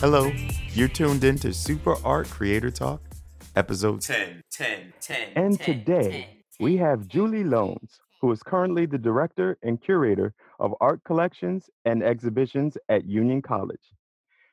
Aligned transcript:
Hello, 0.00 0.30
you're 0.74 0.88
tuned 0.88 1.24
in 1.24 1.38
to 1.38 1.54
Super 1.54 1.96
Art 2.04 2.28
Creator 2.28 2.70
Talk, 2.70 3.00
episode 3.56 4.02
10, 4.02 4.42
10, 4.50 4.92
10. 5.00 5.28
And 5.36 5.58
10, 5.58 5.64
today, 5.64 6.10
10, 6.10 6.24
we 6.60 6.76
have 6.76 7.08
Julie 7.08 7.44
Lohnes, 7.44 7.96
who 8.20 8.30
is 8.30 8.42
currently 8.42 8.84
the 8.84 8.98
director 8.98 9.56
and 9.62 9.80
curator 9.80 10.34
of 10.60 10.74
art 10.82 11.02
collections 11.04 11.70
and 11.86 12.02
exhibitions 12.02 12.76
at 12.90 13.06
Union 13.06 13.40
College. 13.40 13.94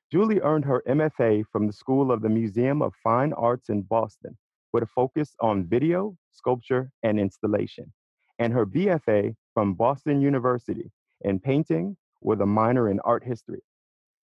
Julie 0.09 0.39
earned 0.39 0.63
her 0.63 0.81
MFA 0.87 1.43
from 1.51 1.67
the 1.67 1.73
School 1.73 2.09
of 2.09 2.21
the 2.21 2.29
Museum 2.29 2.81
of 2.81 2.93
Fine 3.03 3.33
Arts 3.33 3.67
in 3.67 3.81
Boston 3.81 4.37
with 4.71 4.83
a 4.83 4.87
focus 4.87 5.35
on 5.41 5.65
video, 5.65 6.15
sculpture, 6.31 6.89
and 7.03 7.19
installation, 7.19 7.91
and 8.39 8.53
her 8.53 8.65
BFA 8.65 9.35
from 9.53 9.73
Boston 9.73 10.21
University 10.21 10.89
in 11.19 11.37
painting 11.37 11.97
with 12.21 12.39
a 12.39 12.45
minor 12.45 12.89
in 12.89 13.01
art 13.01 13.25
history. 13.25 13.61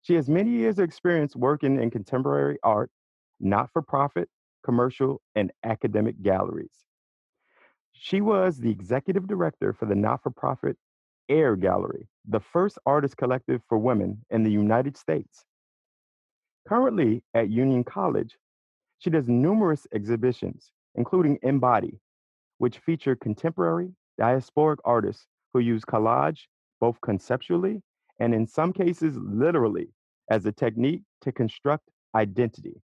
She 0.01 0.15
has 0.15 0.29
many 0.29 0.49
years 0.49 0.79
of 0.79 0.85
experience 0.85 1.35
working 1.35 1.81
in 1.81 1.91
contemporary 1.91 2.57
art, 2.63 2.89
not 3.39 3.69
for 3.71 3.81
profit, 3.81 4.29
commercial, 4.63 5.21
and 5.35 5.51
academic 5.63 6.21
galleries. 6.21 6.85
She 7.93 8.21
was 8.21 8.57
the 8.57 8.71
executive 8.71 9.27
director 9.27 9.73
for 9.73 9.85
the 9.85 9.95
not 9.95 10.23
for 10.23 10.31
profit 10.31 10.77
AIR 11.29 11.55
Gallery, 11.55 12.07
the 12.27 12.39
first 12.39 12.79
artist 12.85 13.15
collective 13.15 13.61
for 13.69 13.77
women 13.77 14.25
in 14.31 14.43
the 14.43 14.51
United 14.51 14.97
States. 14.97 15.45
Currently 16.67 17.23
at 17.33 17.49
Union 17.49 17.83
College, 17.83 18.37
she 18.97 19.09
does 19.09 19.29
numerous 19.29 19.87
exhibitions, 19.93 20.71
including 20.95 21.39
Embody, 21.43 21.99
which 22.57 22.79
feature 22.79 23.15
contemporary 23.15 23.93
diasporic 24.19 24.77
artists 24.83 25.27
who 25.53 25.59
use 25.59 25.83
collage 25.85 26.47
both 26.79 26.99
conceptually 27.01 27.81
and 28.19 28.33
in 28.33 28.47
some 28.47 28.73
cases 28.73 29.15
literally 29.17 29.87
as 30.29 30.45
a 30.45 30.51
technique 30.51 31.03
to 31.21 31.31
construct 31.31 31.89
identity. 32.15 32.81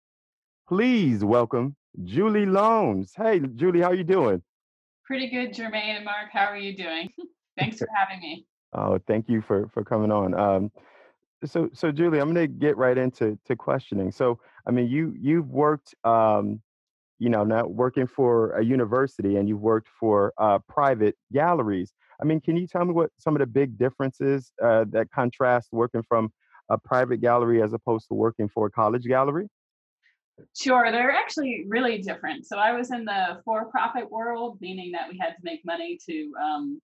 Please 0.67 1.23
welcome 1.23 1.76
Julie 2.04 2.45
Lohnes. 2.45 3.12
Hey, 3.15 3.40
Julie, 3.55 3.81
how 3.81 3.90
are 3.90 3.96
you 3.96 4.03
doing? 4.03 4.41
Pretty 5.05 5.29
good, 5.29 5.53
Jermaine 5.53 5.98
and 5.98 6.05
Mark. 6.05 6.29
How 6.31 6.46
are 6.46 6.57
you 6.57 6.76
doing? 6.76 7.09
Thanks 7.57 7.77
for 7.77 7.87
having 7.96 8.20
me. 8.20 8.46
Oh, 8.73 8.99
thank 9.07 9.29
you 9.29 9.41
for 9.41 9.70
for 9.70 9.85
coming 9.85 10.12
on. 10.12 10.34
Um, 10.34 10.71
so, 11.46 11.70
so 11.73 11.91
Julie, 11.91 12.20
I'm 12.20 12.34
going 12.34 12.48
to 12.48 12.53
get 12.53 12.76
right 12.77 12.98
into 12.98 13.37
to 13.46 13.55
questioning. 13.55 14.12
So, 14.12 14.40
I 14.68 14.71
mean, 14.71 14.87
you 14.87 15.13
you've 15.18 15.49
worked, 15.49 15.96
um, 16.03 16.62
you 17.20 17.29
know, 17.29 17.43
not 17.43 17.73
working 17.73 18.07
for 18.07 18.51
a 18.51 18.65
university, 18.65 19.37
and 19.37 19.48
you've 19.48 19.62
worked 19.62 19.87
for 19.99 20.34
uh, 20.37 20.59
private 20.68 21.15
galleries. 21.31 21.93
I 22.21 22.26
mean, 22.26 22.41
can 22.41 22.55
you 22.55 22.68
tell 22.68 22.85
me 22.85 22.94
what 22.94 23.12
some 23.18 23.35
of 23.35 23.40
the 23.40 23.46
big 23.46 23.77
differences 23.77 24.52
uh, 24.63 24.85
that 24.90 25.12
contrast 25.12 25.70
working 25.71 26.04
from 26.04 26.32
a 26.70 26.77
private 26.77 27.18
gallery 27.21 27.62
as 27.62 27.74
opposed 27.74 28.08
to 28.08 28.13
working 28.13 28.49
for 28.49 28.68
a 28.68 28.71
college 28.71 29.05
gallery? 29.05 29.48
Sure, 30.55 30.91
they're 30.91 31.12
actually 31.12 31.66
really 31.68 31.99
different. 32.02 32.46
So 32.46 32.58
I 32.58 32.74
was 32.74 32.91
in 32.91 33.05
the 33.05 33.41
for-profit 33.46 34.10
world, 34.10 34.58
meaning 34.60 34.91
that 34.91 35.10
we 35.10 35.18
had 35.18 35.30
to 35.30 35.41
make 35.43 35.62
money 35.66 35.98
to 36.10 36.34
um, 36.41 36.82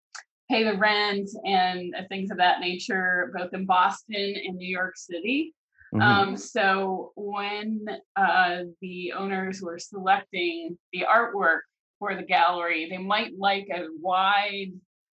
pay 0.49 0.63
the 0.63 0.77
rent 0.77 1.29
and 1.45 1.93
uh, 1.95 2.03
things 2.09 2.31
of 2.31 2.37
that 2.37 2.59
nature, 2.59 3.33
both 3.35 3.53
in 3.53 3.65
Boston 3.65 4.35
and 4.45 4.55
New 4.55 4.67
York 4.67 4.95
City. 4.95 5.53
Mhm. 5.93 6.01
Um, 6.01 6.37
so 6.37 7.11
when 7.15 7.85
uh, 8.15 8.63
the 8.81 9.13
owners 9.13 9.61
were 9.61 9.79
selecting 9.79 10.77
the 10.93 11.05
artwork 11.13 11.61
for 11.99 12.15
the 12.15 12.23
gallery, 12.23 12.87
they 12.89 12.97
might 12.97 13.37
like 13.37 13.67
a 13.69 13.87
wide 13.99 14.71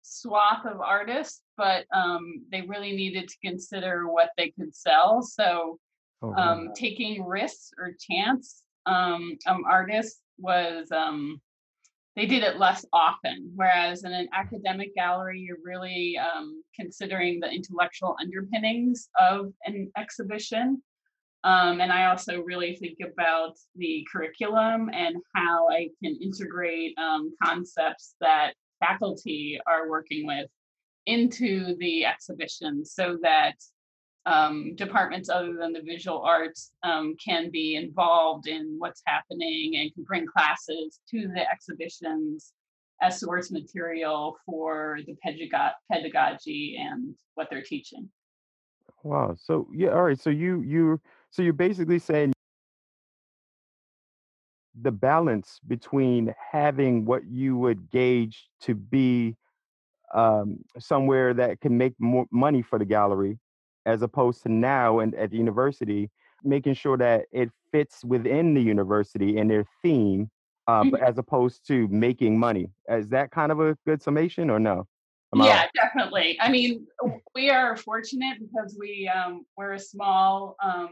swath 0.03 0.67
of 0.67 0.81
artists, 0.81 1.43
but 1.57 1.85
um, 1.95 2.45
they 2.51 2.63
really 2.63 2.93
needed 2.93 3.29
to 3.29 3.37
consider 3.43 4.09
what 4.09 4.31
they 4.37 4.51
could 4.51 4.75
sell. 4.75 5.23
So 5.23 5.79
Oh, 6.23 6.29
wow. 6.29 6.53
um, 6.53 6.69
taking 6.75 7.25
risks 7.25 7.73
or 7.79 7.97
chance 7.99 8.63
um, 8.87 9.37
um, 9.47 9.65
artists 9.69 10.21
was 10.39 10.91
um, 10.93 11.41
they 12.15 12.27
did 12.27 12.45
it 12.45 12.59
less 12.59 12.85
often. 12.93 13.51
Whereas 13.57 14.05
in 14.05 14.13
an 14.13 14.29
academic 14.33 14.95
gallery, 14.95 15.41
you're 15.41 15.57
really 15.65 16.17
um, 16.19 16.63
considering 16.79 17.41
the 17.41 17.51
intellectual 17.51 18.17
underpinnings 18.21 19.09
of 19.19 19.53
an 19.65 19.91
exhibition. 19.97 20.83
Um, 21.45 21.81
and 21.81 21.91
I 21.91 22.07
also 22.07 22.41
really 22.43 22.77
think 22.77 22.99
about 23.01 23.55
the 23.75 24.07
curriculum 24.13 24.91
and 24.93 25.17
how 25.35 25.69
I 25.71 25.89
can 26.03 26.17
integrate 26.23 26.97
um, 26.99 27.35
concepts 27.43 28.15
that 28.21 28.53
faculty 28.83 29.61
are 29.67 29.89
working 29.89 30.27
with 30.27 30.49
into 31.07 31.77
the 31.79 32.05
exhibition 32.05 32.85
so 32.85 33.19
that 33.23 33.55
um, 34.25 34.75
departments 34.77 35.29
other 35.29 35.55
than 35.55 35.73
the 35.73 35.83
visual 35.83 36.23
arts 36.23 36.73
um, 36.85 37.17
can 37.23 37.51
be 37.51 37.75
involved 37.75 38.47
in 38.47 38.77
what's 38.79 39.03
happening 39.07 39.77
and 39.77 39.93
can 39.95 40.05
bring 40.05 40.27
classes 40.27 41.01
to 41.11 41.29
the 41.35 41.49
exhibitions 41.51 42.53
as 43.01 43.19
source 43.19 43.51
material 43.51 44.37
for 44.47 45.01
the 45.07 45.17
pedago- 45.27 45.73
pedagogy 45.91 46.79
and 46.79 47.17
what 47.35 47.49
they're 47.51 47.63
teaching. 47.63 48.09
Wow. 49.03 49.35
So 49.37 49.67
yeah, 49.75 49.89
all 49.89 50.03
right. 50.03 50.21
So 50.21 50.31
you 50.31 50.61
you 50.61 51.01
so 51.31 51.43
you're 51.43 51.53
basically 51.53 51.99
saying 51.99 52.33
the 54.81 54.93
balance 54.93 55.61
between 55.67 56.35
having 56.51 57.05
what 57.05 57.25
you 57.27 57.57
would 57.57 57.91
gauge 57.91 58.49
to 58.63 58.75
be 58.75 59.37
um, 60.15 60.59
somewhere 60.79 61.35
that 61.35 61.61
can 61.61 61.77
make 61.77 61.95
more 61.99 62.27
money 62.31 62.63
for 62.63 62.79
the 62.79 62.85
gallery, 62.85 63.39
as 63.87 64.03
opposed 64.03 64.43
to 64.43 64.49
now 64.49 65.01
and 65.01 65.15
at 65.15 65.31
the 65.31 65.37
university, 65.37 66.11
making 66.45 66.75
sure 66.75 66.97
that 66.97 67.27
it 67.33 67.51
fits 67.71 68.05
within 68.05 68.55
the 68.55 68.61
university 68.61 69.39
and 69.39 69.51
their 69.51 69.65
theme, 69.83 70.31
uh, 70.67 70.85
but 70.91 71.01
as 71.01 71.19
opposed 71.19 71.67
to 71.67 71.89
making 71.89 72.39
money. 72.39 72.69
Is 72.89 73.09
that 73.09 73.31
kind 73.31 73.53
of 73.53 73.61
a 73.61 73.77
good 73.87 74.03
summation 74.03 74.51
or 74.51 74.59
no? 74.59 74.87
Am 75.35 75.43
yeah, 75.43 75.63
off? 75.63 75.71
definitely. 75.75 76.39
I 76.41 76.51
mean, 76.51 76.87
we 77.35 77.49
are 77.49 77.77
fortunate 77.77 78.39
because 78.39 78.77
we 78.79 79.09
um, 79.09 79.47
we're 79.57 79.73
a 79.73 79.79
small 79.79 80.57
um, 80.63 80.91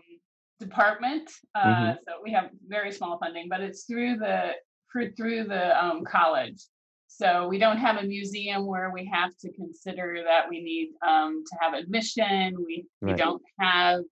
department, 0.61 1.29
uh, 1.55 1.65
Mhm. 1.65 1.99
so 2.07 2.13
we 2.23 2.31
have 2.33 2.51
very 2.69 2.93
small 2.93 3.19
funding, 3.19 3.49
but 3.49 3.61
it's 3.61 3.85
through 3.85 4.17
the 4.19 4.55
through 4.93 5.13
through 5.13 5.45
the 5.45 5.85
um, 5.85 6.05
college. 6.05 6.61
So 7.07 7.49
we 7.49 7.59
don't 7.59 7.79
have 7.79 7.97
a 7.97 8.03
museum 8.03 8.67
where 8.67 8.91
we 8.91 9.05
have 9.07 9.37
to 9.39 9.53
consider 9.53 10.23
that 10.25 10.49
we 10.49 10.63
need 10.63 10.91
um, 11.07 11.45
to 11.45 11.57
have 11.61 11.75
admission. 11.75 12.55
We 12.65 12.87
we 13.01 13.15
don't 13.15 13.43
have 13.59 14.03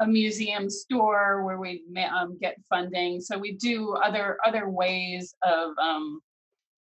a 0.00 0.06
museum 0.06 0.68
store 0.68 1.44
where 1.44 1.58
we 1.58 1.84
um, 2.10 2.36
get 2.38 2.56
funding. 2.68 3.20
So 3.20 3.38
we 3.38 3.52
do 3.52 3.94
other 3.94 4.38
other 4.44 4.68
ways 4.68 5.34
of 5.42 5.76
um, 5.78 6.20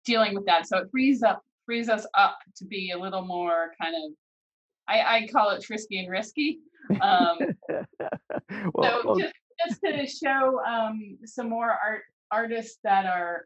dealing 0.05 0.33
with 0.35 0.45
that. 0.47 0.67
So 0.67 0.79
it 0.79 0.89
frees 0.91 1.23
up 1.23 1.41
frees 1.65 1.87
us 1.87 2.05
up 2.13 2.37
to 2.57 2.65
be 2.65 2.91
a 2.91 2.97
little 2.97 3.25
more 3.25 3.73
kind 3.81 3.95
of 3.95 4.11
I, 4.87 5.15
I 5.15 5.27
call 5.27 5.51
it 5.51 5.63
frisky 5.63 5.99
and 5.99 6.09
risky. 6.11 6.59
Um, 7.01 7.37
well, 8.73 8.83
so 8.83 9.01
well, 9.05 9.19
just, 9.19 9.33
just 9.65 9.81
to 9.81 10.07
show 10.07 10.59
um, 10.65 11.17
some 11.25 11.49
more 11.49 11.69
art 11.69 12.03
artists 12.31 12.79
that 12.83 13.05
are 13.05 13.45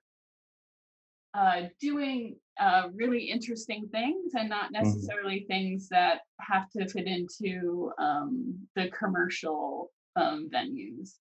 uh, 1.33 1.63
doing 1.79 2.35
uh, 2.59 2.87
really 2.95 3.23
interesting 3.25 3.87
things 3.91 4.33
and 4.33 4.49
not 4.49 4.69
Mhm. 4.69 4.73
necessarily 4.73 5.45
things 5.47 5.87
that 5.89 6.21
have 6.39 6.69
to 6.71 6.87
fit 6.87 7.05
into 7.05 7.91
um, 7.99 8.67
the 8.75 8.89
commercial 8.89 9.91
um, 10.15 10.49
venues. 10.49 11.19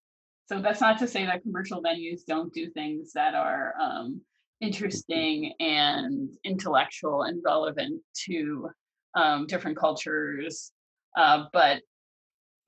So 0.49 0.63
that's 0.63 0.81
not 0.81 0.99
to 1.01 1.09
say 1.09 1.27
that 1.27 1.43
commercial 1.43 1.83
venues 1.83 2.25
don't 2.27 2.53
do 2.55 2.71
things 2.71 3.13
that 3.13 3.35
are 3.35 3.75
um, 3.81 4.21
interesting 4.61 5.53
and 5.61 6.31
intellectual 6.45 7.25
and 7.25 7.43
relevant 7.45 8.01
to 8.27 8.71
um, 9.15 9.47
different 9.47 9.77
cultures, 9.77 10.73
uh, 11.17 11.47
but 11.53 11.83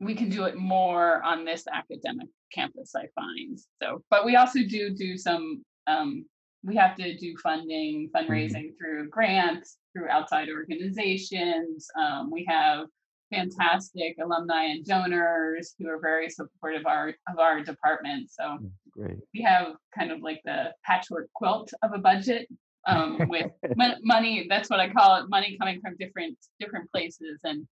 we 0.00 0.14
can 0.14 0.28
do 0.28 0.44
it 0.44 0.56
more 0.56 1.22
on 1.22 1.44
this 1.44 1.64
academic 1.72 2.28
campus 2.52 2.92
i 2.96 3.06
find 3.14 3.58
so 3.82 4.02
but 4.10 4.24
we 4.24 4.36
also 4.36 4.60
do 4.68 4.90
do 4.90 5.16
some 5.16 5.62
um, 5.86 6.24
we 6.64 6.76
have 6.76 6.96
to 6.96 7.16
do 7.16 7.34
funding 7.42 8.10
fundraising 8.14 8.70
through 8.78 9.08
grants 9.08 9.78
through 9.92 10.08
outside 10.08 10.48
organizations 10.48 11.88
um, 11.98 12.30
we 12.30 12.44
have 12.48 12.86
fantastic 13.30 14.16
alumni 14.22 14.64
and 14.64 14.84
donors 14.84 15.74
who 15.78 15.88
are 15.88 16.00
very 16.00 16.30
supportive 16.30 16.80
of 16.80 16.86
our 16.86 17.08
of 17.30 17.38
our 17.38 17.62
department 17.62 18.30
so 18.30 18.58
great. 18.92 19.16
we 19.34 19.42
have 19.42 19.74
kind 19.96 20.10
of 20.10 20.22
like 20.22 20.40
the 20.44 20.72
patchwork 20.84 21.28
quilt 21.34 21.70
of 21.82 21.92
a 21.92 21.98
budget 21.98 22.48
um, 22.86 23.18
with 23.28 23.50
mon- 23.76 23.96
money 24.02 24.46
that's 24.48 24.70
what 24.70 24.80
i 24.80 24.88
call 24.88 25.16
it 25.16 25.28
money 25.28 25.56
coming 25.58 25.80
from 25.80 25.94
different 25.98 26.36
different 26.58 26.90
places 26.90 27.40
and 27.44 27.66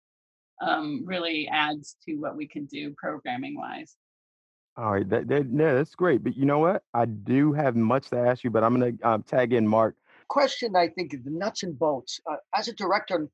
um, 0.64 1.02
really 1.04 1.48
adds 1.48 1.96
to 2.04 2.14
what 2.14 2.36
we 2.36 2.46
can 2.46 2.64
do 2.66 2.94
programming 2.96 3.56
wise 3.56 3.96
All 4.76 4.92
right, 4.92 5.08
that, 5.08 5.28
that 5.28 5.46
yeah, 5.52 5.74
that's 5.74 5.94
great. 5.94 6.24
But 6.24 6.36
you 6.36 6.46
know 6.46 6.58
what? 6.58 6.82
I 6.92 7.04
do 7.04 7.52
have 7.52 7.76
much 7.76 8.10
to 8.10 8.18
ask 8.18 8.42
you, 8.44 8.50
but 8.50 8.64
I'm 8.64 8.78
gonna 8.78 8.92
um, 9.02 9.22
tag 9.22 9.52
in 9.52 9.66
Mark. 9.66 9.94
question 10.28 10.74
I 10.76 10.88
think 10.88 11.14
is 11.14 11.22
the 11.22 11.30
nuts 11.30 11.62
and 11.62 11.78
bolts. 11.78 12.20
Uh, 12.30 12.36
as 12.58 12.68
a 12.68 12.74
director, 12.74 13.28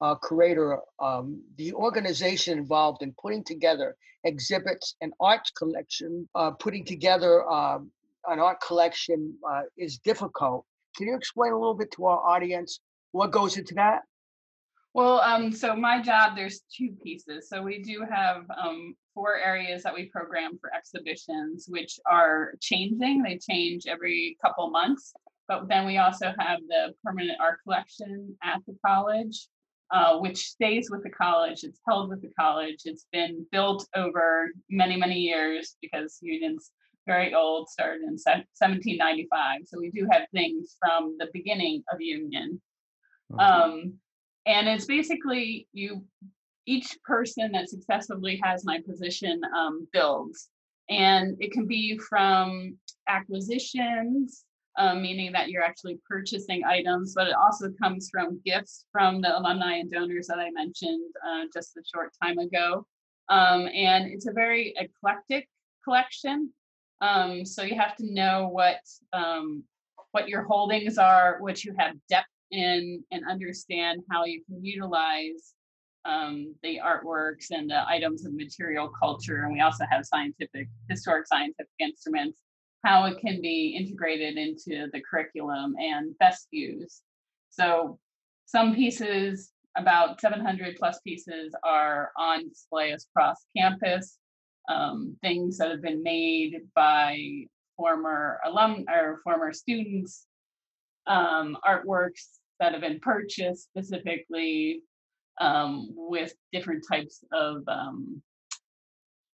uh, 0.00 0.14
curator, 0.14 0.78
um, 1.00 1.42
the 1.56 1.72
organization 1.74 2.58
involved 2.58 3.02
in 3.02 3.14
putting 3.20 3.44
together 3.44 3.96
exhibits 4.24 4.96
and 5.00 5.12
art 5.20 5.50
collection, 5.56 6.28
uh, 6.34 6.50
putting 6.50 6.84
together 6.84 7.48
um, 7.48 7.90
an 8.26 8.40
art 8.40 8.60
collection 8.66 9.34
uh, 9.48 9.62
is 9.76 9.98
difficult. 9.98 10.64
Can 10.96 11.06
you 11.08 11.16
explain 11.16 11.52
a 11.52 11.58
little 11.58 11.74
bit 11.74 11.90
to 11.92 12.06
our 12.06 12.18
audience 12.18 12.80
what 13.12 13.30
goes 13.30 13.56
into 13.56 13.74
that? 13.74 14.02
Well, 14.96 15.20
um, 15.20 15.52
so 15.52 15.76
my 15.76 16.00
job, 16.00 16.36
there's 16.36 16.62
two 16.74 16.96
pieces. 17.04 17.50
So 17.50 17.60
we 17.60 17.82
do 17.82 18.06
have 18.10 18.46
um, 18.58 18.96
four 19.14 19.36
areas 19.36 19.82
that 19.82 19.92
we 19.92 20.06
program 20.06 20.58
for 20.58 20.72
exhibitions, 20.74 21.66
which 21.68 22.00
are 22.10 22.54
changing. 22.62 23.22
They 23.22 23.36
change 23.36 23.82
every 23.86 24.38
couple 24.42 24.70
months. 24.70 25.12
But 25.48 25.68
then 25.68 25.84
we 25.84 25.98
also 25.98 26.32
have 26.38 26.60
the 26.70 26.94
permanent 27.04 27.38
art 27.42 27.58
collection 27.62 28.38
at 28.42 28.62
the 28.66 28.74
college, 28.86 29.48
uh, 29.90 30.16
which 30.16 30.38
stays 30.38 30.88
with 30.90 31.02
the 31.02 31.10
college. 31.10 31.62
It's 31.62 31.80
held 31.86 32.08
with 32.08 32.22
the 32.22 32.32
college. 32.40 32.84
It's 32.86 33.04
been 33.12 33.44
built 33.52 33.86
over 33.94 34.48
many, 34.70 34.96
many 34.96 35.18
years 35.18 35.76
because 35.82 36.16
Union's 36.22 36.70
very 37.06 37.34
old, 37.34 37.68
started 37.68 38.00
in 38.00 38.16
1795. 38.16 39.60
So 39.66 39.78
we 39.78 39.90
do 39.90 40.08
have 40.10 40.22
things 40.32 40.76
from 40.80 41.16
the 41.18 41.28
beginning 41.34 41.84
of 41.92 42.00
Union. 42.00 42.62
Um, 43.38 43.98
and 44.46 44.68
it's 44.68 44.84
basically 44.86 45.68
you, 45.72 46.04
each 46.66 46.96
person 47.04 47.52
that 47.52 47.68
successfully 47.68 48.40
has 48.42 48.64
my 48.64 48.80
position 48.86 49.40
um, 49.56 49.86
builds. 49.92 50.48
And 50.88 51.36
it 51.40 51.52
can 51.52 51.66
be 51.66 51.98
from 51.98 52.76
acquisitions 53.08 54.44
um, 54.78 55.02
meaning 55.02 55.32
that 55.32 55.48
you're 55.48 55.62
actually 55.62 55.98
purchasing 56.08 56.64
items, 56.64 57.14
but 57.14 57.28
it 57.28 57.34
also 57.34 57.70
comes 57.82 58.10
from 58.10 58.40
gifts 58.44 58.84
from 58.92 59.20
the 59.20 59.36
alumni 59.36 59.76
and 59.76 59.90
donors 59.90 60.26
that 60.26 60.38
I 60.38 60.50
mentioned 60.50 61.14
uh, 61.26 61.44
just 61.52 61.76
a 61.76 61.82
short 61.92 62.12
time 62.22 62.38
ago. 62.38 62.86
Um, 63.28 63.68
and 63.74 64.06
it's 64.06 64.26
a 64.26 64.32
very 64.32 64.74
eclectic 64.76 65.48
collection. 65.82 66.52
Um, 67.00 67.44
so 67.44 67.62
you 67.62 67.74
have 67.74 67.96
to 67.96 68.12
know 68.12 68.48
what 68.48 68.80
um, 69.12 69.64
what 70.12 70.28
your 70.28 70.44
holdings 70.44 70.96
are, 70.96 71.38
what 71.40 71.64
you 71.64 71.74
have 71.78 71.96
depth 72.08 72.28
in, 72.50 73.04
and 73.10 73.22
understand 73.28 74.02
how 74.10 74.24
you 74.24 74.42
can 74.44 74.64
utilize 74.64 75.54
um, 76.04 76.54
the 76.62 76.78
artworks 76.84 77.46
and 77.50 77.68
the 77.68 77.86
items 77.88 78.24
of 78.24 78.34
material 78.34 78.90
culture. 79.00 79.42
And 79.42 79.52
we 79.52 79.60
also 79.60 79.84
have 79.90 80.06
scientific, 80.06 80.68
historic 80.88 81.26
scientific 81.26 81.68
instruments 81.80 82.38
how 82.86 83.04
it 83.06 83.18
can 83.18 83.40
be 83.40 83.76
integrated 83.76 84.36
into 84.36 84.88
the 84.92 85.02
curriculum 85.10 85.74
and 85.78 86.16
best 86.18 86.46
used. 86.52 87.02
So 87.50 87.98
some 88.46 88.76
pieces, 88.76 89.50
about 89.76 90.20
700 90.20 90.76
plus 90.76 91.00
pieces, 91.00 91.52
are 91.64 92.12
on 92.16 92.48
display 92.48 92.92
across 92.92 93.44
campus. 93.56 94.18
Um, 94.68 95.16
things 95.20 95.58
that 95.58 95.70
have 95.70 95.82
been 95.82 96.02
made 96.02 96.62
by 96.74 97.44
former 97.76 98.40
alum 98.44 98.84
or 98.88 99.20
former 99.22 99.52
students, 99.52 100.26
um, 101.06 101.56
artworks 101.66 102.38
that 102.60 102.72
have 102.72 102.80
been 102.80 103.00
purchased 103.00 103.64
specifically 103.64 104.82
um, 105.40 105.88
with 105.94 106.34
different 106.52 106.84
types 106.90 107.22
of 107.32 107.62
um, 107.68 108.22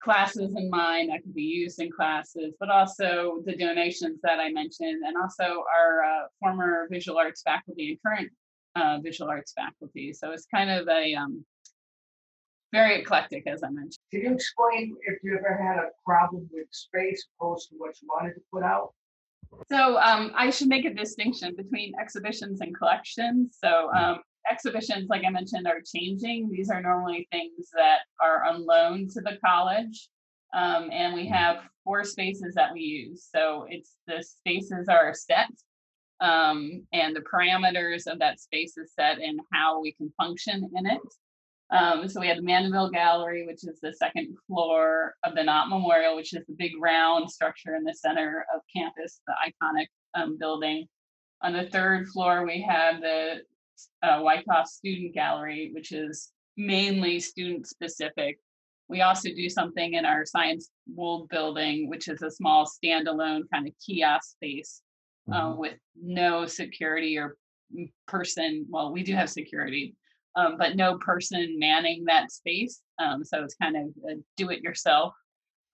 classes 0.03 0.53
in 0.57 0.69
mind 0.69 1.11
that 1.11 1.23
could 1.23 1.35
be 1.35 1.43
used 1.43 1.81
in 1.81 1.91
classes, 1.91 2.55
but 2.59 2.69
also 2.69 3.43
the 3.47 3.57
donations 3.57 4.19
that 4.23 4.41
I 4.41 4.51
mentioned, 4.51 5.03
and 5.07 5.17
also 5.17 5.45
our 5.45 6.05
uh, 6.05 6.27
former 6.41 6.89
visual 6.91 7.19
arts 7.19 7.43
faculty 7.43 7.91
and 7.91 7.99
current 8.05 8.33
uh, 8.75 8.99
visual 9.01 9.31
arts 9.31 9.53
faculty. 9.53 10.13
So 10.13 10.33
it's 10.33 10.47
kind 10.53 10.71
of 10.71 10.89
a 10.89 11.15
um, 11.15 11.45
very 12.73 13.01
eclectic, 13.01 13.47
as 13.47 13.63
I 13.63 13.69
mentioned. 13.69 13.99
Can 14.11 14.23
you 14.23 14.35
explain 14.35 14.97
if 15.03 15.23
you 15.23 15.39
ever 15.39 15.63
had 15.63 15.79
a 15.79 15.91
problem 16.05 16.49
with 16.53 16.67
space 16.71 17.27
opposed 17.39 17.69
to 17.69 17.77
what 17.77 17.95
you 18.01 18.09
wanted 18.09 18.35
to 18.35 18.41
put 18.53 18.63
out? 18.63 18.95
So 19.71 19.99
um, 19.99 20.33
I 20.37 20.51
should 20.51 20.69
make 20.69 20.85
a 20.85 20.95
distinction 20.95 21.55
between 21.57 21.95
exhibitions 22.01 22.61
and 22.61 22.77
collections. 22.77 23.59
So 23.63 23.91
um, 23.95 24.21
exhibitions, 24.51 25.09
like 25.09 25.25
I 25.27 25.31
mentioned, 25.31 25.67
are 25.67 25.81
changing. 25.95 26.51
These 26.51 26.71
are 26.71 26.83
normally 26.83 27.29
things 27.31 27.69
that 27.75 28.01
are 28.21 28.45
on 28.45 28.67
loan 28.67 29.09
to 29.09 29.21
the 29.21 29.39
college. 29.45 30.09
Um, 30.55 30.91
and 30.91 31.15
we 31.15 31.27
have 31.29 31.63
four 31.85 32.05
spaces 32.05 32.55
that 32.55 32.73
we 32.73 32.81
use. 32.81 33.29
So 33.35 33.67
it's 33.69 33.97
the 34.07 34.23
spaces 34.23 34.89
are 34.89 35.15
set 35.15 35.49
um, 36.23 36.87
and 36.93 37.15
the 37.15 37.21
parameters 37.21 38.07
of 38.07 38.21
that 38.21 38.41
space 38.41 38.79
is 38.79 38.93
set 38.95 39.19
and 39.19 39.41
how 39.53 39.81
we 39.81 39.93
can 39.93 40.13
function 40.17 40.71
in 40.75 40.87
it. 40.87 41.01
Um, 41.73 42.07
so 42.07 42.21
we 42.21 42.29
have 42.29 42.37
the 42.37 42.43
Mandeville 42.43 42.91
Gallery, 42.91 43.47
which 43.47 43.65
is 43.67 43.81
the 43.81 43.95
second 43.95 44.37
floor 44.47 45.15
of 45.25 45.35
the 45.35 45.43
Nott 45.43 45.71
Memorial, 45.71 46.15
which 46.15 46.35
is 46.35 46.45
the 46.47 46.55
big 46.59 46.73
round 46.79 47.31
structure 47.31 47.77
in 47.77 47.83
the 47.83 47.95
center 47.95 48.45
of 48.55 48.61
campus, 48.75 49.21
the 49.27 49.33
iconic 49.33 49.87
um, 50.15 50.37
building. 50.39 50.87
On 51.43 51.55
the 51.55 51.71
third 51.71 52.09
floor, 52.09 52.45
we 52.45 52.61
have 52.61 53.01
the 53.01 53.41
uh, 54.03 54.21
Wyckoff 54.23 54.69
Student 54.69 55.15
Gallery, 55.15 55.71
which 55.75 55.93
is 55.93 56.31
mainly 56.59 57.19
student 57.19 57.67
specific. 57.67 58.39
We 58.89 59.01
also 59.01 59.31
do 59.31 59.49
something 59.49 59.95
in 59.95 60.05
our 60.05 60.27
Science 60.27 60.71
World 60.95 61.31
building, 61.31 61.89
which 61.89 62.09
is 62.09 62.21
a 62.21 62.31
small 62.31 62.67
standalone 62.67 63.45
kind 63.51 63.67
of 63.67 63.73
kiosk 63.85 64.33
space 64.33 64.83
uh, 65.33 65.45
mm-hmm. 65.45 65.59
with 65.59 65.79
no 66.01 66.45
security 66.45 67.17
or 67.17 67.37
person. 68.07 68.67
Well, 68.69 68.93
we 68.93 69.03
do 69.03 69.15
have 69.15 69.31
security, 69.31 69.97
um, 70.37 70.57
but 70.59 70.77
no 70.77 70.99
person 70.99 71.59
manning 71.59 72.05
that 72.07 72.31
space. 72.31 72.81
Um, 72.99 73.25
so 73.25 73.43
it's 73.43 73.55
kind 73.55 73.77
of 73.77 74.19
do 74.37 74.51
it 74.51 74.63
yourself. 74.63 75.15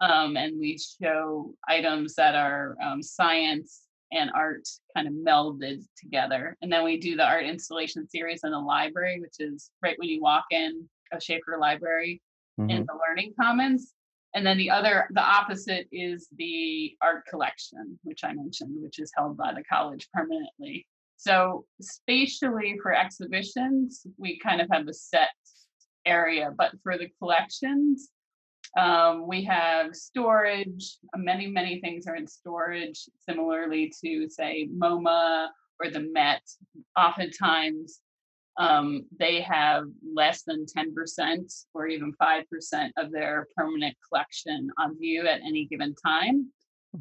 Um, 0.00 0.36
and 0.36 0.58
we 0.58 0.78
show 1.02 1.54
items 1.68 2.14
that 2.14 2.34
are 2.34 2.76
um, 2.82 3.02
science 3.02 3.82
and 4.12 4.30
art 4.34 4.66
kind 4.96 5.06
of 5.06 5.14
melded 5.14 5.82
together. 6.00 6.56
And 6.62 6.72
then 6.72 6.84
we 6.84 6.98
do 6.98 7.16
the 7.16 7.26
art 7.26 7.44
installation 7.44 8.08
series 8.08 8.40
in 8.44 8.52
the 8.52 8.58
library, 8.58 9.20
which 9.20 9.36
is 9.38 9.70
right 9.82 9.98
when 9.98 10.08
you 10.08 10.20
walk 10.20 10.44
in 10.50 10.88
a 11.12 11.20
Schaffer 11.20 11.58
Library 11.60 12.22
mm-hmm. 12.58 12.70
in 12.70 12.86
the 12.86 12.98
Learning 13.08 13.34
Commons. 13.38 13.92
And 14.34 14.46
then 14.46 14.58
the 14.58 14.70
other, 14.70 15.08
the 15.10 15.22
opposite 15.22 15.88
is 15.90 16.28
the 16.36 16.94
art 17.02 17.24
collection, 17.28 17.98
which 18.02 18.24
I 18.24 18.32
mentioned, 18.32 18.82
which 18.82 18.98
is 18.98 19.10
held 19.16 19.36
by 19.36 19.52
the 19.54 19.64
college 19.64 20.08
permanently. 20.12 20.86
So 21.18 21.66
spatially 21.80 22.78
for 22.80 22.94
exhibitions, 22.94 24.06
we 24.16 24.38
kind 24.38 24.60
of 24.60 24.68
have 24.70 24.86
a 24.86 24.94
set 24.94 25.30
area, 26.06 26.52
but 26.56 26.72
for 26.82 26.96
the 26.96 27.08
collections, 27.18 28.10
um, 28.78 29.26
we 29.26 29.42
have 29.44 29.96
storage. 29.96 30.96
Many, 31.16 31.48
many 31.48 31.80
things 31.80 32.06
are 32.06 32.14
in 32.14 32.28
storage, 32.28 33.08
similarly 33.28 33.92
to, 34.04 34.28
say, 34.30 34.68
MoMA 34.72 35.48
or 35.82 35.90
the 35.90 36.08
Met. 36.12 36.42
Oftentimes, 36.96 37.98
um, 38.56 39.04
they 39.18 39.40
have 39.40 39.84
less 40.14 40.42
than 40.42 40.66
10% 40.66 41.64
or 41.74 41.88
even 41.88 42.12
5% 42.22 42.90
of 42.96 43.10
their 43.10 43.48
permanent 43.56 43.96
collection 44.08 44.70
on 44.78 44.96
view 44.98 45.26
at 45.26 45.40
any 45.40 45.66
given 45.66 45.96
time. 46.06 46.52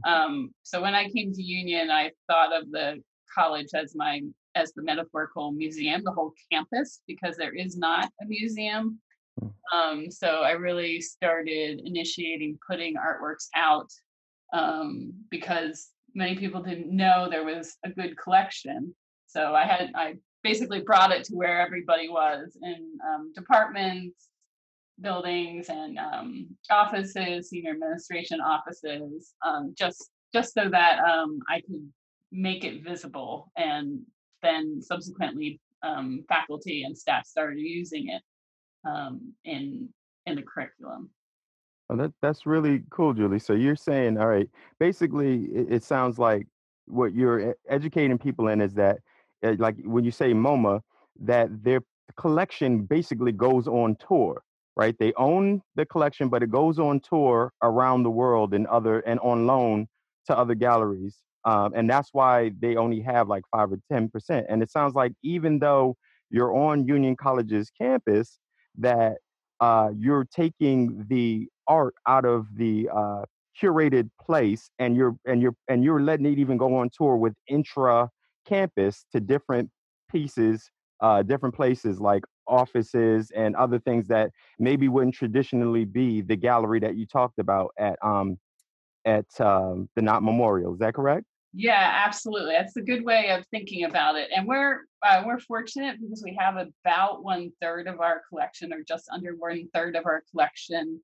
Hmm. 0.03 0.11
Um, 0.11 0.49
so 0.63 0.81
when 0.81 0.95
I 0.95 1.09
came 1.09 1.33
to 1.33 1.43
Union, 1.43 1.91
I 1.91 2.11
thought 2.27 2.59
of 2.59 2.71
the 2.71 3.03
college 3.37 3.69
as 3.73 3.93
my 3.95 4.21
as 4.55 4.73
the 4.73 4.81
metaphorical 4.81 5.51
museum, 5.51 6.03
the 6.03 6.11
whole 6.11 6.33
campus, 6.51 7.01
because 7.07 7.37
there 7.37 7.53
is 7.53 7.77
not 7.77 8.09
a 8.21 8.25
museum 8.25 8.99
um, 9.73 10.09
so 10.09 10.27
I 10.27 10.51
really 10.51 11.01
started 11.01 11.81
initiating 11.83 12.59
putting 12.67 12.95
artworks 12.95 13.47
out 13.55 13.91
um, 14.53 15.13
because 15.29 15.89
many 16.15 16.35
people 16.35 16.61
didn't 16.61 16.95
know 16.95 17.27
there 17.29 17.45
was 17.45 17.75
a 17.85 17.89
good 17.89 18.17
collection. 18.17 18.95
So 19.27 19.53
I 19.53 19.65
had 19.65 19.91
I 19.95 20.15
basically 20.43 20.81
brought 20.81 21.11
it 21.11 21.25
to 21.25 21.35
where 21.35 21.59
everybody 21.59 22.09
was 22.09 22.57
in 22.61 22.97
um, 23.07 23.33
departments, 23.35 24.29
buildings, 25.01 25.67
and 25.69 25.99
um, 25.99 26.47
offices, 26.71 27.49
senior 27.49 27.71
administration 27.71 28.39
offices, 28.39 29.33
um, 29.45 29.75
just 29.77 30.09
just 30.33 30.53
so 30.53 30.69
that 30.69 30.99
um, 30.99 31.39
I 31.49 31.61
could 31.61 31.87
make 32.37 32.63
it 32.63 32.83
visible, 32.83 33.51
and 33.57 33.99
then 34.43 34.81
subsequently 34.81 35.59
um, 35.83 36.23
faculty 36.29 36.83
and 36.83 36.97
staff 36.97 37.25
started 37.25 37.59
using 37.59 38.09
it 38.09 38.21
um, 38.87 39.33
in 39.43 39.89
in 40.25 40.35
the 40.35 40.43
curriculum. 40.43 41.09
Oh, 41.89 41.95
that 41.95 42.13
that's 42.21 42.45
really 42.45 42.83
cool, 42.89 43.13
Julie. 43.13 43.39
So 43.39 43.53
you're 43.53 43.75
saying, 43.75 44.17
all 44.17 44.27
right, 44.27 44.49
basically, 44.79 45.45
it, 45.45 45.73
it 45.73 45.83
sounds 45.83 46.19
like 46.19 46.45
what 46.85 47.13
you're 47.13 47.55
educating 47.67 48.17
people 48.17 48.47
in 48.49 48.61
is 48.61 48.73
that, 48.75 48.99
uh, 49.43 49.55
like 49.57 49.75
when 49.83 50.03
you 50.03 50.11
say 50.11 50.33
MoMA, 50.33 50.81
that 51.21 51.63
their 51.63 51.81
collection 52.17 52.83
basically 52.83 53.31
goes 53.31 53.67
on 53.67 53.95
tour, 53.95 54.43
right? 54.75 54.95
They 54.99 55.13
own 55.13 55.61
the 55.75 55.85
collection, 55.85 56.29
but 56.29 56.43
it 56.43 56.51
goes 56.51 56.77
on 56.79 56.99
tour 56.99 57.51
around 57.61 58.03
the 58.03 58.09
world 58.09 58.53
and 58.53 58.67
other 58.67 58.99
and 58.99 59.19
on 59.21 59.47
loan 59.47 59.87
to 60.27 60.37
other 60.37 60.55
galleries, 60.55 61.17
um, 61.47 61.71
and 61.75 61.89
that's 61.89 62.09
why 62.11 62.51
they 62.59 62.75
only 62.75 62.99
have 63.01 63.29
like 63.29 63.43
five 63.55 63.71
or 63.71 63.79
ten 63.89 64.09
percent. 64.09 64.45
And 64.49 64.61
it 64.61 64.69
sounds 64.69 64.93
like 64.95 65.13
even 65.23 65.59
though 65.59 65.95
you're 66.29 66.53
on 66.53 66.85
Union 66.85 67.15
College's 67.15 67.71
campus 67.71 68.37
that 68.77 69.17
uh, 69.61 69.89
you're 69.97 70.25
taking 70.25 71.05
the 71.09 71.47
art 71.67 71.95
out 72.05 72.25
of 72.25 72.47
the 72.57 72.89
uh, 72.93 73.21
curated 73.59 74.09
place 74.21 74.69
and 74.77 74.97
you're 74.97 75.15
and 75.25 75.41
you're 75.41 75.55
and 75.69 75.85
you're 75.85 76.01
letting 76.01 76.25
it 76.25 76.37
even 76.37 76.57
go 76.57 76.75
on 76.75 76.89
tour 76.95 77.15
with 77.15 77.33
intra 77.47 78.09
campus 78.45 79.05
to 79.13 79.19
different 79.21 79.69
pieces 80.11 80.69
uh, 81.01 81.23
different 81.23 81.55
places 81.55 81.99
like 81.99 82.23
offices 82.47 83.31
and 83.35 83.55
other 83.55 83.79
things 83.79 84.07
that 84.07 84.31
maybe 84.59 84.87
wouldn't 84.87 85.15
traditionally 85.15 85.85
be 85.85 86.21
the 86.21 86.35
gallery 86.35 86.79
that 86.79 86.95
you 86.95 87.05
talked 87.05 87.39
about 87.39 87.71
at 87.79 87.97
um, 88.03 88.37
at 89.05 89.25
um, 89.39 89.89
the 89.95 90.01
Nott 90.01 90.23
Memorial. 90.23 90.73
Is 90.73 90.79
that 90.79 90.93
correct? 90.93 91.25
Yeah, 91.53 92.03
absolutely. 92.05 92.53
That's 92.53 92.75
a 92.77 92.81
good 92.81 93.03
way 93.03 93.31
of 93.31 93.45
thinking 93.51 93.85
about 93.85 94.15
it. 94.15 94.29
And 94.35 94.47
we're 94.47 94.81
uh, 95.01 95.23
we're 95.25 95.39
fortunate 95.39 95.97
because 96.01 96.21
we 96.23 96.35
have 96.39 96.57
about 96.57 97.23
one 97.23 97.51
third 97.61 97.87
of 97.87 97.99
our 97.99 98.21
collection, 98.29 98.73
or 98.73 98.83
just 98.83 99.09
under 99.11 99.33
one 99.35 99.67
third 99.73 99.95
of 99.95 100.05
our 100.05 100.23
collection, 100.31 100.99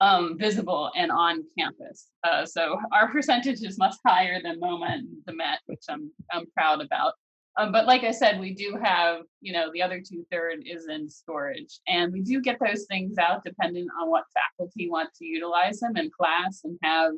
um, 0.00 0.36
visible 0.38 0.90
and 0.96 1.10
on 1.10 1.44
campus. 1.58 2.08
Uh, 2.24 2.46
so 2.46 2.78
our 2.92 3.10
percentage 3.10 3.62
is 3.62 3.78
much 3.78 3.94
higher 4.06 4.40
than 4.42 4.60
MoMA 4.60 4.92
and 4.92 5.08
the 5.26 5.34
Met, 5.34 5.58
which 5.66 5.84
I'm 5.88 6.10
I'm 6.32 6.46
proud 6.56 6.80
about. 6.80 7.14
Um, 7.58 7.72
but 7.72 7.86
like 7.86 8.04
I 8.04 8.12
said, 8.12 8.38
we 8.40 8.54
do 8.54 8.78
have, 8.80 9.22
you 9.40 9.52
know, 9.52 9.70
the 9.72 9.82
other 9.82 10.00
two 10.00 10.24
third 10.30 10.62
is 10.64 10.86
in 10.88 11.10
storage, 11.10 11.80
and 11.88 12.12
we 12.12 12.22
do 12.22 12.40
get 12.40 12.58
those 12.64 12.84
things 12.86 13.18
out 13.18 13.42
depending 13.44 13.88
on 14.00 14.08
what 14.08 14.24
faculty 14.32 14.88
want 14.88 15.12
to 15.14 15.26
utilize 15.26 15.80
them 15.80 15.96
in 15.96 16.10
class 16.10 16.60
and 16.64 16.78
have 16.82 17.12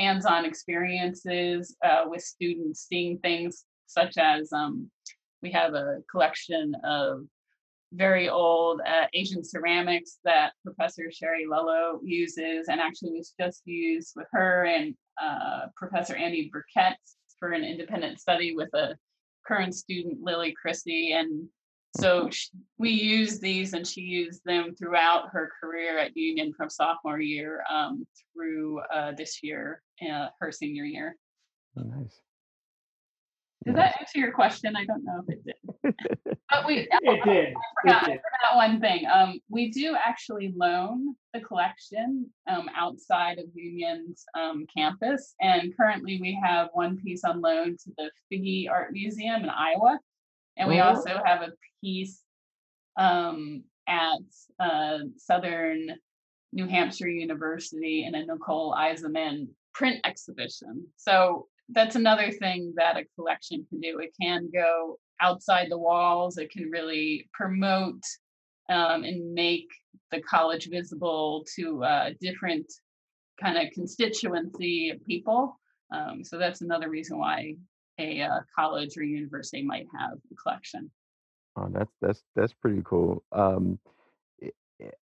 hands-on 0.00 0.44
experiences 0.44 1.76
uh, 1.84 2.04
with 2.06 2.22
students, 2.22 2.86
seeing 2.88 3.18
things 3.18 3.64
such 3.86 4.16
as 4.16 4.52
um, 4.52 4.90
we 5.42 5.50
have 5.50 5.74
a 5.74 5.98
collection 6.10 6.74
of 6.84 7.24
very 7.92 8.28
old 8.28 8.80
uh, 8.86 9.06
Asian 9.14 9.44
ceramics 9.44 10.18
that 10.24 10.52
Professor 10.64 11.10
Sheri 11.10 11.44
Lullo 11.46 11.98
uses, 12.02 12.68
and 12.68 12.80
actually 12.80 13.12
was 13.12 13.34
just 13.38 13.62
used 13.64 14.12
with 14.16 14.28
her 14.32 14.64
and 14.64 14.94
uh, 15.20 15.66
Professor 15.76 16.14
Andy 16.14 16.50
Burkett 16.52 16.96
for 17.38 17.50
an 17.50 17.64
independent 17.64 18.20
study 18.20 18.54
with 18.54 18.72
a 18.74 18.96
current 19.46 19.74
student, 19.74 20.20
Lily 20.22 20.54
Christie, 20.60 21.12
And 21.12 21.48
so 21.98 22.30
she, 22.30 22.48
we 22.78 22.90
use 22.90 23.40
these, 23.40 23.72
and 23.72 23.86
she 23.86 24.02
used 24.02 24.42
them 24.44 24.74
throughout 24.76 25.30
her 25.32 25.50
career 25.60 25.98
at 25.98 26.16
Union 26.16 26.52
from 26.52 26.70
sophomore 26.70 27.20
year 27.20 27.64
um, 27.70 28.06
through 28.32 28.80
uh, 28.94 29.12
this 29.16 29.42
year, 29.42 29.82
uh, 30.08 30.28
her 30.40 30.52
senior 30.52 30.84
year. 30.84 31.16
Oh, 31.76 31.82
nice. 31.82 32.20
Did 33.64 33.76
that 33.76 33.96
answer 34.00 34.18
your 34.18 34.32
question? 34.32 34.74
I 34.74 34.86
don't 34.86 35.04
know 35.04 35.22
if 35.26 35.34
it 35.34 35.44
did. 35.44 35.94
but 36.50 36.66
we 36.66 36.88
it 36.90 37.24
did. 37.24 37.54
I 37.54 37.82
forgot, 37.82 38.02
I 38.04 38.06
forgot 38.06 38.56
one 38.56 38.80
thing. 38.80 39.04
Um, 39.12 39.38
we 39.50 39.70
do 39.70 39.96
actually 40.02 40.54
loan 40.56 41.14
the 41.34 41.40
collection 41.40 42.30
um, 42.48 42.70
outside 42.74 43.38
of 43.38 43.44
Union's 43.54 44.24
um, 44.38 44.64
campus, 44.74 45.34
and 45.42 45.76
currently 45.76 46.18
we 46.22 46.40
have 46.42 46.68
one 46.72 46.96
piece 46.96 47.22
on 47.24 47.42
loan 47.42 47.76
to 47.84 47.90
the 47.98 48.10
Figge 48.32 48.70
Art 48.70 48.92
Museum 48.92 49.42
in 49.42 49.50
Iowa, 49.50 49.98
and 50.60 50.68
we 50.68 50.78
oh. 50.78 50.84
also 50.84 51.20
have 51.24 51.40
a 51.40 51.52
piece 51.82 52.20
um, 52.96 53.64
at 53.88 54.20
uh, 54.60 54.98
Southern 55.16 55.88
New 56.52 56.66
Hampshire 56.66 57.08
University 57.08 58.04
in 58.04 58.14
a 58.14 58.26
Nicole 58.26 58.74
Eisenman 58.74 59.48
print 59.72 60.00
exhibition. 60.04 60.86
So 60.96 61.46
that's 61.70 61.96
another 61.96 62.30
thing 62.30 62.74
that 62.76 62.98
a 62.98 63.06
collection 63.16 63.66
can 63.70 63.80
do. 63.80 64.00
It 64.00 64.12
can 64.20 64.50
go 64.52 64.98
outside 65.20 65.68
the 65.70 65.78
walls. 65.78 66.36
It 66.36 66.50
can 66.50 66.70
really 66.70 67.28
promote 67.32 68.02
um, 68.68 69.04
and 69.04 69.32
make 69.32 69.68
the 70.10 70.20
college 70.20 70.68
visible 70.70 71.46
to 71.56 71.82
a 71.84 72.10
different 72.20 72.70
kind 73.40 73.56
of 73.56 73.72
constituency 73.72 74.90
of 74.90 75.04
people. 75.06 75.58
Um, 75.92 76.22
so 76.22 76.38
that's 76.38 76.60
another 76.60 76.90
reason 76.90 77.18
why 77.18 77.54
a 78.00 78.22
uh, 78.22 78.40
college 78.54 78.96
or 78.96 79.02
university 79.02 79.62
might 79.62 79.86
have 79.98 80.12
a 80.12 80.34
collection. 80.34 80.90
Oh, 81.56 81.68
that's 81.70 81.92
that's 82.00 82.22
that's 82.34 82.52
pretty 82.52 82.82
cool. 82.84 83.22
Um, 83.32 83.78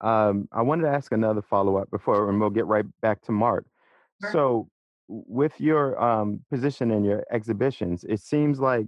um, 0.00 0.48
I 0.52 0.62
wanted 0.62 0.82
to 0.82 0.88
ask 0.88 1.12
another 1.12 1.42
follow 1.42 1.76
up 1.76 1.90
before, 1.90 2.30
and 2.30 2.40
we'll 2.40 2.50
get 2.50 2.66
right 2.66 2.86
back 3.00 3.22
to 3.22 3.32
Mark. 3.32 3.66
Sure. 4.22 4.32
So, 4.32 4.68
with 5.08 5.60
your 5.60 6.02
um, 6.02 6.40
position 6.50 6.90
in 6.90 7.04
your 7.04 7.24
exhibitions, 7.30 8.04
it 8.04 8.20
seems 8.20 8.58
like 8.58 8.86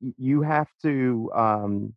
you 0.00 0.42
have 0.42 0.68
to 0.82 1.30
um, 1.34 1.94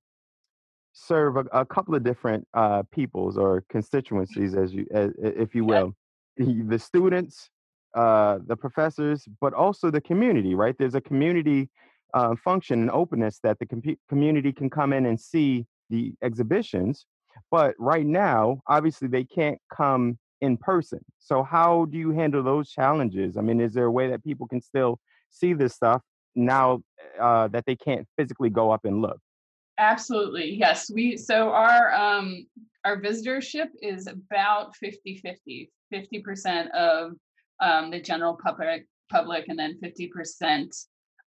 serve 0.93 1.37
a, 1.37 1.45
a, 1.51 1.65
couple 1.65 1.93
of 1.93 2.03
different 2.03 2.47
uh, 2.53 2.83
peoples 2.91 3.37
or 3.37 3.63
constituencies, 3.69 4.55
as 4.55 4.73
you, 4.73 4.87
as, 4.91 5.11
if 5.17 5.53
you 5.53 5.65
will, 5.65 5.93
the 6.37 6.79
students, 6.79 7.49
uh, 7.93 8.39
the 8.45 8.55
professors, 8.55 9.27
but 9.39 9.53
also 9.53 9.91
the 9.91 10.01
community. 10.01 10.55
Right? 10.55 10.75
There's 10.77 10.95
a 10.95 11.01
community 11.01 11.69
uh, 12.13 12.35
function 12.43 12.81
and 12.81 12.91
openness 12.91 13.39
that 13.43 13.59
the 13.59 13.65
com- 13.65 13.97
community 14.09 14.51
can 14.51 14.69
come 14.69 14.93
in 14.93 15.05
and 15.05 15.19
see 15.19 15.65
the 15.89 16.13
exhibitions. 16.21 17.05
But 17.49 17.75
right 17.79 18.05
now, 18.05 18.61
obviously, 18.67 19.07
they 19.07 19.23
can't 19.23 19.57
come 19.73 20.17
in 20.41 20.57
person. 20.57 20.99
So 21.19 21.43
how 21.43 21.85
do 21.85 21.97
you 21.97 22.11
handle 22.11 22.43
those 22.43 22.69
challenges? 22.69 23.37
I 23.37 23.41
mean, 23.41 23.61
is 23.61 23.73
there 23.73 23.85
a 23.85 23.91
way 23.91 24.09
that 24.09 24.23
people 24.23 24.47
can 24.47 24.61
still 24.61 24.99
see 25.29 25.53
this 25.53 25.73
stuff 25.73 26.01
now 26.35 26.81
uh, 27.19 27.47
that 27.49 27.65
they 27.65 27.75
can't 27.75 28.07
physically 28.17 28.49
go 28.49 28.71
up 28.71 28.85
and 28.85 29.01
look? 29.01 29.19
Absolutely. 29.77 30.53
Yes. 30.53 30.91
We 30.93 31.17
so 31.17 31.49
our 31.51 31.93
um 31.93 32.45
our 32.85 33.01
visitorship 33.01 33.67
is 33.81 34.07
about 34.07 34.73
50-50. 34.83 35.69
50% 35.93 36.69
of 36.71 37.13
um, 37.61 37.91
the 37.91 38.01
general 38.01 38.37
public 38.43 38.85
public 39.09 39.49
and 39.49 39.59
then 39.59 39.77
50% 39.83 40.85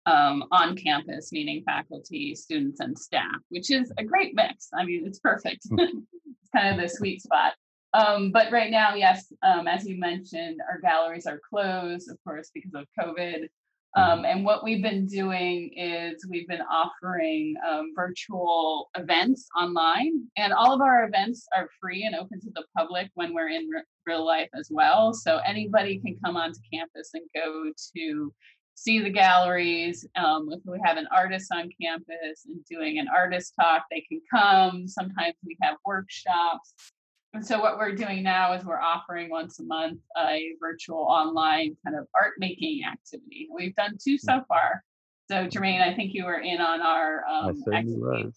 um, 0.06 0.44
on 0.50 0.76
campus, 0.76 1.32
meaning 1.32 1.62
faculty, 1.64 2.34
students, 2.34 2.80
and 2.80 2.98
staff, 2.98 3.40
which 3.50 3.70
is 3.70 3.92
a 3.98 4.04
great 4.04 4.34
mix. 4.34 4.68
I 4.74 4.84
mean, 4.84 5.06
it's 5.06 5.18
perfect. 5.18 5.66
Hmm. 5.68 5.78
it's 5.80 6.50
kind 6.54 6.74
of 6.74 6.80
the 6.80 6.88
sweet 6.88 7.22
spot. 7.22 7.54
Um, 7.94 8.32
but 8.32 8.50
right 8.50 8.70
now, 8.70 8.94
yes, 8.94 9.32
um, 9.42 9.68
as 9.68 9.86
you 9.86 9.98
mentioned, 9.98 10.60
our 10.68 10.80
galleries 10.80 11.26
are 11.26 11.40
closed, 11.48 12.10
of 12.10 12.16
course, 12.24 12.50
because 12.54 12.72
of 12.74 12.86
COVID. 12.98 13.48
Um, 13.94 14.04
mm-hmm. 14.04 14.24
and 14.24 14.44
what 14.44 14.64
we've 14.64 14.82
been 14.82 15.06
doing 15.06 15.70
is 15.76 16.26
we've 16.28 16.48
been 16.48 16.62
offering 16.62 17.54
um, 17.68 17.92
virtual 17.94 18.88
events 18.96 19.48
online, 19.60 20.24
and 20.36 20.52
all 20.52 20.72
of 20.72 20.80
our 20.80 21.04
events 21.04 21.46
are 21.54 21.68
free 21.80 22.04
and 22.04 22.14
open 22.14 22.40
to 22.40 22.50
the 22.54 22.64
public 22.76 23.10
when 23.14 23.34
we're 23.34 23.50
in 23.50 23.68
re- 23.68 23.82
real 24.06 24.24
life 24.24 24.48
as 24.58 24.68
well. 24.70 25.12
So 25.12 25.40
anybody 25.44 25.98
can 25.98 26.16
come 26.24 26.36
onto 26.36 26.58
campus 26.72 27.10
and 27.12 27.24
go 27.34 27.70
to 27.96 28.32
see 28.74 29.00
the 29.00 29.10
galleries. 29.10 30.06
Um, 30.16 30.48
if 30.50 30.60
we 30.64 30.80
have 30.84 30.96
an 30.96 31.08
artist 31.14 31.52
on 31.52 31.68
campus 31.80 32.46
and 32.46 32.64
doing 32.70 32.98
an 32.98 33.08
artist 33.14 33.52
talk, 33.60 33.84
they 33.90 34.04
can 34.08 34.20
come. 34.30 34.88
Sometimes 34.88 35.34
we 35.44 35.56
have 35.60 35.76
workshops. 35.84 36.74
And 37.34 37.46
so 37.46 37.60
what 37.60 37.78
we're 37.78 37.94
doing 37.94 38.22
now 38.22 38.52
is 38.52 38.64
we're 38.64 38.80
offering 38.80 39.30
once 39.30 39.58
a 39.58 39.62
month 39.62 40.00
a 40.18 40.52
virtual 40.60 40.98
online 40.98 41.76
kind 41.84 41.96
of 41.96 42.06
art 42.20 42.34
making 42.38 42.82
activity. 42.84 43.48
We've 43.50 43.74
done 43.74 43.96
two 44.02 44.18
so 44.18 44.32
mm. 44.32 44.46
far. 44.46 44.84
So 45.30 45.46
Jermaine, 45.46 45.80
I 45.80 45.94
think 45.94 46.12
you 46.12 46.26
were 46.26 46.40
in 46.40 46.60
on 46.60 46.82
our 46.82 47.24
um, 47.26 47.62
activity 47.72 48.32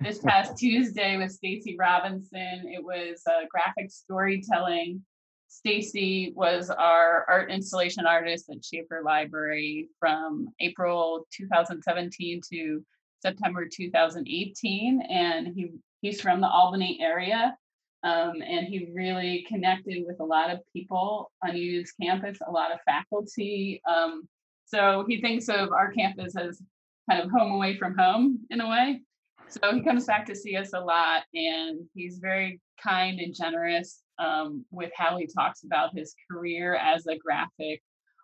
this 0.00 0.18
past 0.24 0.56
Tuesday 0.56 1.16
with 1.16 1.30
Stacey 1.30 1.76
Robinson. 1.78 2.64
It 2.66 2.82
was 2.82 3.22
uh, 3.26 3.46
graphic 3.50 3.90
storytelling. 3.90 5.02
Stacy 5.48 6.32
was 6.34 6.70
our 6.70 7.26
art 7.28 7.50
installation 7.50 8.06
artist 8.06 8.48
at 8.50 8.64
Schaffer 8.64 9.02
Library 9.04 9.88
from 9.98 10.48
April 10.60 11.26
2017 11.32 12.40
to 12.52 12.84
September 13.20 13.66
2018, 13.70 15.02
and 15.02 15.48
he 15.48 15.72
he's 16.00 16.20
from 16.20 16.40
the 16.40 16.48
Albany 16.48 16.98
area. 17.02 17.56
Um, 18.02 18.42
and 18.42 18.66
he 18.66 18.90
really 18.94 19.44
connected 19.48 20.04
with 20.06 20.20
a 20.20 20.24
lot 20.24 20.50
of 20.50 20.60
people 20.72 21.30
on 21.44 21.56
UU's 21.56 21.92
campus, 22.00 22.38
a 22.46 22.50
lot 22.50 22.72
of 22.72 22.78
faculty. 22.86 23.82
Um, 23.88 24.26
so 24.64 25.04
he 25.08 25.20
thinks 25.20 25.48
of 25.48 25.70
our 25.72 25.92
campus 25.92 26.36
as 26.36 26.62
kind 27.10 27.22
of 27.22 27.30
home 27.30 27.52
away 27.52 27.76
from 27.76 27.96
home 27.96 28.40
in 28.50 28.60
a 28.60 28.68
way. 28.68 29.02
So 29.48 29.74
he 29.74 29.82
comes 29.82 30.06
back 30.06 30.26
to 30.26 30.36
see 30.36 30.56
us 30.56 30.72
a 30.74 30.80
lot, 30.80 31.24
and 31.34 31.80
he's 31.94 32.18
very 32.18 32.60
kind 32.80 33.18
and 33.18 33.34
generous 33.34 34.02
um, 34.18 34.64
with 34.70 34.92
how 34.94 35.16
he 35.16 35.26
talks 35.26 35.64
about 35.64 35.96
his 35.96 36.14
career 36.30 36.76
as 36.76 37.06
a 37.06 37.18
graphic 37.18 37.82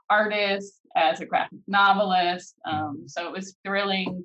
artist, 0.09 0.81
as 0.95 1.21
a 1.21 1.27
graphic 1.27 1.59
novelist. 1.67 2.55
Um, 2.65 3.05
so 3.09 3.27
it 3.27 3.33
was 3.33 3.57
thrilling 3.65 4.25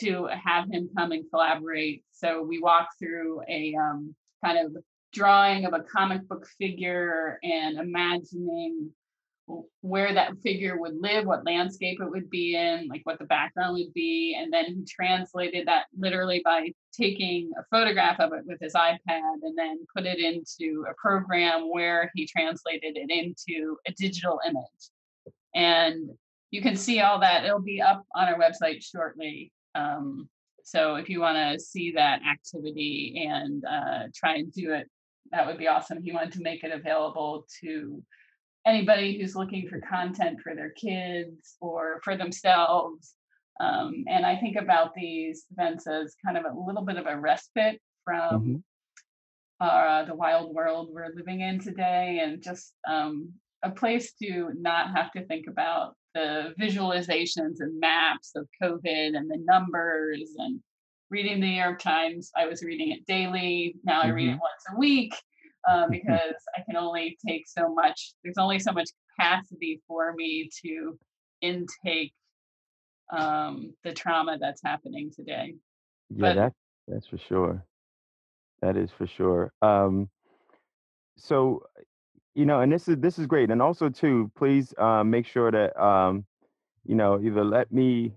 to 0.00 0.28
have 0.42 0.70
him 0.70 0.88
come 0.96 1.12
and 1.12 1.28
collaborate. 1.30 2.02
So 2.12 2.42
we 2.42 2.60
walked 2.60 2.98
through 2.98 3.42
a 3.48 3.74
um, 3.74 4.14
kind 4.42 4.58
of 4.58 4.82
drawing 5.12 5.64
of 5.64 5.72
a 5.72 5.80
comic 5.80 6.26
book 6.28 6.46
figure 6.58 7.38
and 7.42 7.78
imagining 7.78 8.90
where 9.80 10.12
that 10.12 10.36
figure 10.42 10.78
would 10.78 11.00
live, 11.00 11.24
what 11.24 11.44
landscape 11.46 11.98
it 12.00 12.10
would 12.10 12.28
be 12.28 12.54
in, 12.54 12.86
like 12.88 13.00
what 13.04 13.18
the 13.18 13.24
background 13.24 13.74
would 13.74 13.92
be. 13.94 14.36
And 14.38 14.52
then 14.52 14.66
he 14.66 14.84
translated 14.84 15.66
that 15.66 15.86
literally 15.98 16.42
by 16.44 16.72
taking 16.92 17.50
a 17.58 17.64
photograph 17.70 18.20
of 18.20 18.32
it 18.32 18.44
with 18.44 18.60
his 18.60 18.74
iPad 18.74 18.98
and 19.42 19.56
then 19.56 19.86
put 19.96 20.04
it 20.04 20.18
into 20.18 20.84
a 20.90 20.94
program 20.94 21.70
where 21.72 22.10
he 22.14 22.26
translated 22.26 22.96
it 22.96 23.10
into 23.10 23.78
a 23.86 23.92
digital 23.92 24.40
image. 24.46 24.90
And 25.54 26.10
you 26.50 26.60
can 26.60 26.76
see 26.76 27.00
all 27.00 27.20
that. 27.20 27.44
It'll 27.44 27.60
be 27.60 27.80
up 27.80 28.04
on 28.14 28.28
our 28.28 28.38
website 28.38 28.82
shortly. 28.82 29.52
Um, 29.74 30.28
so 30.62 30.96
if 30.96 31.08
you 31.08 31.20
want 31.20 31.36
to 31.36 31.58
see 31.58 31.92
that 31.92 32.20
activity 32.30 33.26
and 33.26 33.64
uh, 33.64 34.08
try 34.14 34.34
and 34.36 34.52
do 34.52 34.74
it, 34.74 34.88
that 35.32 35.46
would 35.46 35.58
be 35.58 35.68
awesome. 35.68 36.02
He 36.02 36.12
wanted 36.12 36.32
to 36.32 36.42
make 36.42 36.64
it 36.64 36.72
available 36.72 37.46
to 37.60 38.02
anybody 38.66 39.18
who's 39.18 39.34
looking 39.34 39.68
for 39.68 39.80
content 39.80 40.40
for 40.40 40.54
their 40.54 40.70
kids 40.70 41.56
or 41.60 42.00
for 42.04 42.16
themselves. 42.16 43.14
Um, 43.60 44.04
and 44.08 44.24
I 44.24 44.36
think 44.36 44.56
about 44.56 44.94
these 44.94 45.46
events 45.50 45.86
as 45.86 46.14
kind 46.24 46.36
of 46.36 46.44
a 46.44 46.58
little 46.58 46.84
bit 46.84 46.96
of 46.96 47.06
a 47.06 47.18
respite 47.18 47.80
from 48.04 48.40
mm-hmm. 48.40 48.56
uh, 49.60 50.04
the 50.04 50.14
wild 50.14 50.54
world 50.54 50.90
we're 50.92 51.14
living 51.14 51.40
in 51.40 51.58
today 51.58 52.20
and 52.22 52.42
just 52.42 52.74
um, 52.88 53.32
a 53.62 53.70
place 53.70 54.12
to 54.22 54.52
not 54.56 54.94
have 54.96 55.10
to 55.12 55.24
think 55.26 55.46
about 55.48 55.94
the 56.14 56.54
visualizations 56.60 57.60
and 57.60 57.80
maps 57.80 58.32
of 58.36 58.48
COVID 58.62 59.16
and 59.16 59.30
the 59.30 59.42
numbers 59.44 60.34
and 60.38 60.60
reading 61.10 61.40
the 61.40 61.46
New 61.46 61.52
York 61.52 61.80
Times. 61.80 62.30
I 62.36 62.46
was 62.46 62.62
reading 62.62 62.92
it 62.92 63.06
daily. 63.06 63.76
Now 63.84 64.02
I 64.02 64.08
read 64.08 64.28
it 64.28 64.32
mm-hmm. 64.32 64.40
once 64.40 64.64
a 64.74 64.78
week 64.78 65.14
uh, 65.68 65.86
because 65.90 66.34
I 66.56 66.62
can 66.66 66.76
only 66.76 67.16
take 67.26 67.48
so 67.48 67.72
much. 67.72 68.12
There's 68.22 68.38
only 68.38 68.58
so 68.58 68.72
much 68.72 68.88
capacity 69.16 69.80
for 69.86 70.12
me 70.14 70.50
to 70.64 70.98
intake 71.40 72.12
um, 73.10 73.72
the 73.84 73.92
trauma 73.92 74.38
that's 74.38 74.62
happening 74.62 75.10
today. 75.14 75.54
Yeah, 76.10 76.20
but, 76.20 76.34
that, 76.36 76.52
that's 76.86 77.06
for 77.06 77.18
sure. 77.18 77.64
That 78.62 78.76
is 78.76 78.90
for 78.96 79.06
sure. 79.06 79.52
Um, 79.62 80.08
so, 81.16 81.62
you 82.34 82.46
know, 82.46 82.60
and 82.60 82.72
this 82.72 82.88
is 82.88 82.96
this 82.98 83.18
is 83.18 83.26
great. 83.26 83.50
And 83.50 83.62
also, 83.62 83.88
too, 83.88 84.30
please 84.36 84.74
uh, 84.78 85.04
make 85.04 85.26
sure 85.26 85.50
that 85.50 85.80
um, 85.80 86.24
you 86.84 86.94
know 86.94 87.20
either 87.20 87.44
let 87.44 87.72
me 87.72 88.12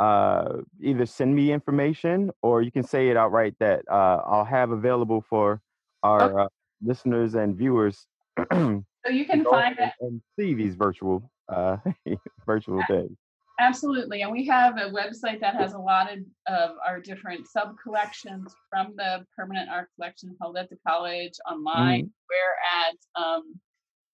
uh, 0.00 0.58
either 0.80 1.06
send 1.06 1.34
me 1.34 1.52
information 1.52 2.30
or 2.42 2.62
you 2.62 2.70
can 2.70 2.82
say 2.82 3.08
it 3.08 3.16
outright 3.16 3.54
that 3.60 3.82
uh, 3.90 4.22
I'll 4.26 4.44
have 4.44 4.70
available 4.70 5.24
for 5.28 5.60
our 6.02 6.42
uh, 6.42 6.48
listeners 6.82 7.34
and 7.34 7.56
viewers. 7.56 8.06
so 8.52 8.84
you 9.10 9.24
can 9.26 9.44
find 9.44 9.76
it 9.78 9.92
and 10.00 10.20
see 10.38 10.54
these 10.54 10.74
virtual 10.74 11.30
uh, 11.48 11.78
virtual 12.46 12.82
things. 12.88 13.16
Absolutely, 13.60 14.22
and 14.22 14.30
we 14.30 14.46
have 14.46 14.76
a 14.76 14.88
website 14.88 15.40
that 15.40 15.56
has 15.56 15.72
a 15.72 15.78
lot 15.78 16.12
of, 16.12 16.20
of 16.46 16.76
our 16.86 17.00
different 17.00 17.48
sub 17.48 17.74
collections 17.82 18.54
from 18.70 18.94
the 18.96 19.26
permanent 19.36 19.68
art 19.68 19.88
collection 19.96 20.36
held 20.40 20.56
at 20.56 20.70
the 20.70 20.76
college 20.86 21.32
online. 21.50 22.02
Mm-hmm. 22.02 22.12
We're 22.30 22.86
at 22.86 23.20
um, 23.20 23.54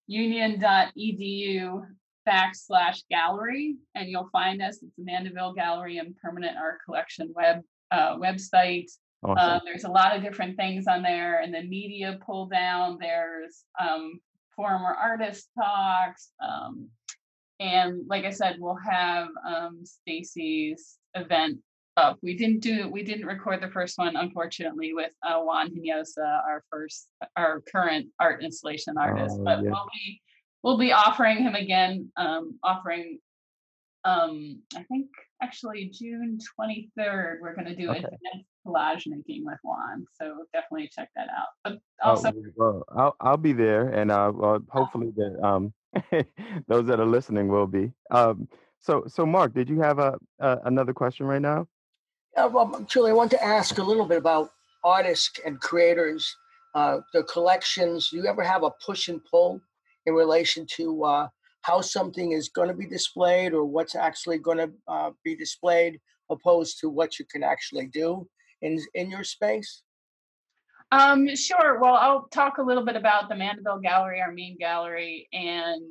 union.edu 0.07 1.85
backslash 2.27 3.03
gallery, 3.09 3.75
and 3.95 4.09
you'll 4.09 4.29
find 4.31 4.61
us. 4.61 4.81
It's 4.81 4.95
the 4.97 5.03
Mandeville 5.03 5.53
Gallery 5.53 5.97
and 5.97 6.15
Permanent 6.17 6.57
Art 6.57 6.79
Collection 6.85 7.31
web 7.35 7.61
uh, 7.91 8.17
website. 8.17 8.89
Awesome. 9.23 9.37
Um, 9.37 9.61
there's 9.65 9.85
a 9.85 9.91
lot 9.91 10.15
of 10.15 10.21
different 10.21 10.57
things 10.57 10.87
on 10.87 11.01
there, 11.01 11.39
and 11.39 11.53
the 11.53 11.63
media 11.63 12.19
pull 12.25 12.47
down. 12.47 12.97
There's 12.99 13.63
um, 13.79 14.19
former 14.55 14.93
artist 14.93 15.49
talks, 15.57 16.31
um, 16.41 16.89
and 17.59 18.03
like 18.07 18.25
I 18.25 18.31
said, 18.31 18.57
we'll 18.59 18.75
have 18.75 19.27
um, 19.47 19.81
Stacey's 19.83 20.97
event 21.15 21.59
up. 21.97 22.17
We 22.21 22.35
didn't 22.35 22.59
do 22.59 22.89
we 22.89 23.03
didn't 23.03 23.25
record 23.25 23.61
the 23.61 23.69
first 23.69 23.97
one, 23.97 24.15
unfortunately, 24.15 24.93
with 24.93 25.11
uh, 25.27 25.39
Juan 25.39 25.69
Hinojosa, 25.69 26.43
our 26.43 26.63
first 26.69 27.07
our 27.35 27.61
current 27.71 28.07
art 28.19 28.43
installation 28.43 28.97
artist. 28.97 29.37
Oh, 29.39 29.43
but 29.43 29.63
yeah. 29.63 29.69
we'll 29.69 29.87
be 29.93 30.21
we'll 30.65 30.79
be 30.79 30.91
offering 30.91 31.37
him 31.37 31.53
again, 31.53 32.11
um, 32.17 32.57
offering 32.63 33.19
um, 34.03 34.61
I 34.75 34.83
think 34.83 35.07
actually 35.41 35.91
June 35.93 36.37
23rd, 36.59 37.37
we're 37.41 37.55
going 37.55 37.67
to 37.67 37.75
do 37.75 37.89
okay. 37.89 37.99
advanced 37.99 38.49
collage 38.65 39.03
making 39.07 39.45
with 39.45 39.57
Juan. 39.63 40.05
So 40.13 40.45
definitely 40.53 40.89
check 40.93 41.09
that 41.15 41.27
out. 41.35 41.47
But 41.63 41.73
oh, 42.03 42.09
also, 42.09 42.29
oh, 42.29 42.43
well, 42.55 42.83
I'll, 42.95 43.15
I'll 43.19 43.37
be 43.37 43.53
there 43.53 43.89
and 43.89 44.11
uh, 44.11 44.31
well, 44.33 44.59
hopefully 44.69 45.11
the, 45.15 45.39
um, 45.43 45.73
those 46.67 46.85
that 46.87 46.99
are 46.99 47.05
listening 47.05 47.47
will 47.47 47.67
be. 47.67 47.91
Um, 48.11 48.47
so, 48.79 49.03
so 49.07 49.25
Mark, 49.25 49.53
did 49.53 49.69
you 49.69 49.81
have 49.81 49.97
a, 49.97 50.17
a 50.39 50.59
another 50.65 50.93
question 50.93 51.25
right 51.25 51.41
now? 51.41 51.67
Yeah, 52.35 52.45
well, 52.45 52.85
Julie, 52.87 53.11
I 53.11 53.13
want 53.13 53.31
to 53.31 53.43
ask 53.43 53.77
a 53.79 53.83
little 53.83 54.05
bit 54.05 54.17
about 54.17 54.51
artists 54.83 55.39
and 55.45 55.59
creators, 55.59 56.35
uh, 56.75 56.99
the 57.13 57.23
collections. 57.23 58.09
Do 58.09 58.17
you 58.17 58.27
ever 58.27 58.43
have 58.43 58.61
a 58.61 58.71
push 58.85 59.07
and 59.07 59.23
pull 59.25 59.61
in 60.05 60.13
relation 60.13 60.65
to 60.75 61.03
uh, 61.03 61.27
how 61.61 61.81
something 61.81 62.31
is 62.31 62.49
going 62.49 62.67
to 62.67 62.73
be 62.73 62.87
displayed 62.87 63.53
or 63.53 63.65
what's 63.65 63.95
actually 63.95 64.37
going 64.37 64.57
to 64.57 64.71
uh, 64.87 65.11
be 65.23 65.35
displayed 65.35 65.99
opposed 66.29 66.79
to 66.79 66.89
what 66.89 67.19
you 67.19 67.25
can 67.25 67.43
actually 67.43 67.87
do 67.87 68.27
in 68.61 68.79
in 68.93 69.09
your 69.09 69.23
space? 69.23 69.81
Um, 70.91 71.35
sure 71.35 71.79
well 71.81 71.95
i'll 71.95 72.27
talk 72.27 72.57
a 72.59 72.61
little 72.61 72.85
bit 72.85 72.95
about 72.95 73.27
the 73.27 73.35
mandeville 73.35 73.79
gallery 73.79 74.21
our 74.21 74.31
main 74.31 74.55
gallery 74.57 75.27
and 75.33 75.81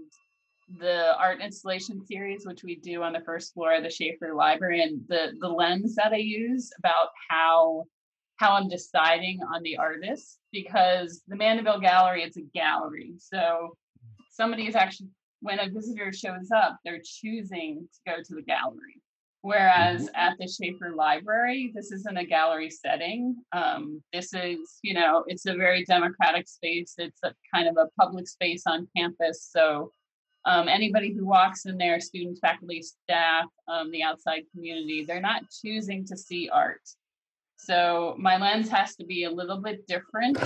the 0.79 1.19
art 1.19 1.41
installation 1.43 2.05
series 2.07 2.47
which 2.47 2.63
we 2.63 2.77
do 2.77 3.03
on 3.03 3.13
the 3.13 3.21
first 3.21 3.53
floor 3.53 3.75
of 3.75 3.83
the 3.83 3.91
schaffer 3.91 4.35
library 4.35 4.83
and 4.83 5.03
the 5.09 5.33
the 5.41 5.49
lens 5.49 5.97
that 5.97 6.13
i 6.13 6.17
use 6.17 6.71
about 6.79 7.09
how 7.29 7.85
how 8.37 8.53
i'm 8.53 8.69
deciding 8.69 9.41
on 9.53 9.63
the 9.63 9.77
artist 9.77 10.39
because 10.53 11.23
the 11.29 11.37
mandeville 11.37 11.81
gallery 11.81 12.23
it's 12.23 12.39
a 12.39 12.43
gallery 12.55 13.15
so 13.19 13.77
somebody 14.35 14.67
is 14.67 14.75
actually 14.75 15.09
when 15.41 15.61
a 15.61 15.69
visitor 15.69 16.13
shows 16.13 16.51
up, 16.51 16.79
they're 16.85 17.03
choosing 17.05 17.87
to 17.93 18.13
go 18.13 18.23
to 18.23 18.35
the 18.35 18.43
gallery. 18.43 19.03
Whereas 19.43 20.07
mm-hmm. 20.07 20.17
at 20.17 20.39
the 20.39 20.49
Schaffer 20.49 20.95
Library, 20.97 21.71
this 21.75 21.93
isn't 21.93 22.17
a 22.17 22.25
gallery 22.25 22.71
setting. 22.71 23.37
Um, 23.53 24.03
this 24.11 24.33
is, 24.33 24.79
you 24.83 24.95
know, 24.95 25.23
it's 25.27 25.45
a 25.45 25.55
very 25.55 25.85
democratic 25.85 26.49
space. 26.49 26.95
It's 26.97 27.21
a 27.23 27.35
kind 27.55 27.69
of 27.69 27.77
a 27.77 27.91
public 28.01 28.27
space 28.27 28.63
on 28.67 28.89
campus. 28.97 29.47
So 29.53 29.93
um, 30.47 30.67
anybody 30.67 31.13
who 31.13 31.27
walks 31.27 31.67
in 31.67 31.77
there, 31.77 32.01
students, 32.01 32.41
faculty, 32.41 32.81
staff, 32.81 33.45
um, 33.69 33.91
the 33.91 34.03
outside 34.03 34.45
community, 34.53 35.05
they're 35.05 35.21
not 35.21 35.43
choosing 35.63 36.07
to 36.07 36.17
see 36.17 36.49
art. 36.49 36.81
So 37.59 38.15
my 38.19 38.39
lens 38.39 38.71
has 38.71 38.97
to 38.97 39.05
be 39.05 39.25
a 39.25 39.31
little 39.31 39.59
bit 39.59 39.87
different. 39.87 40.39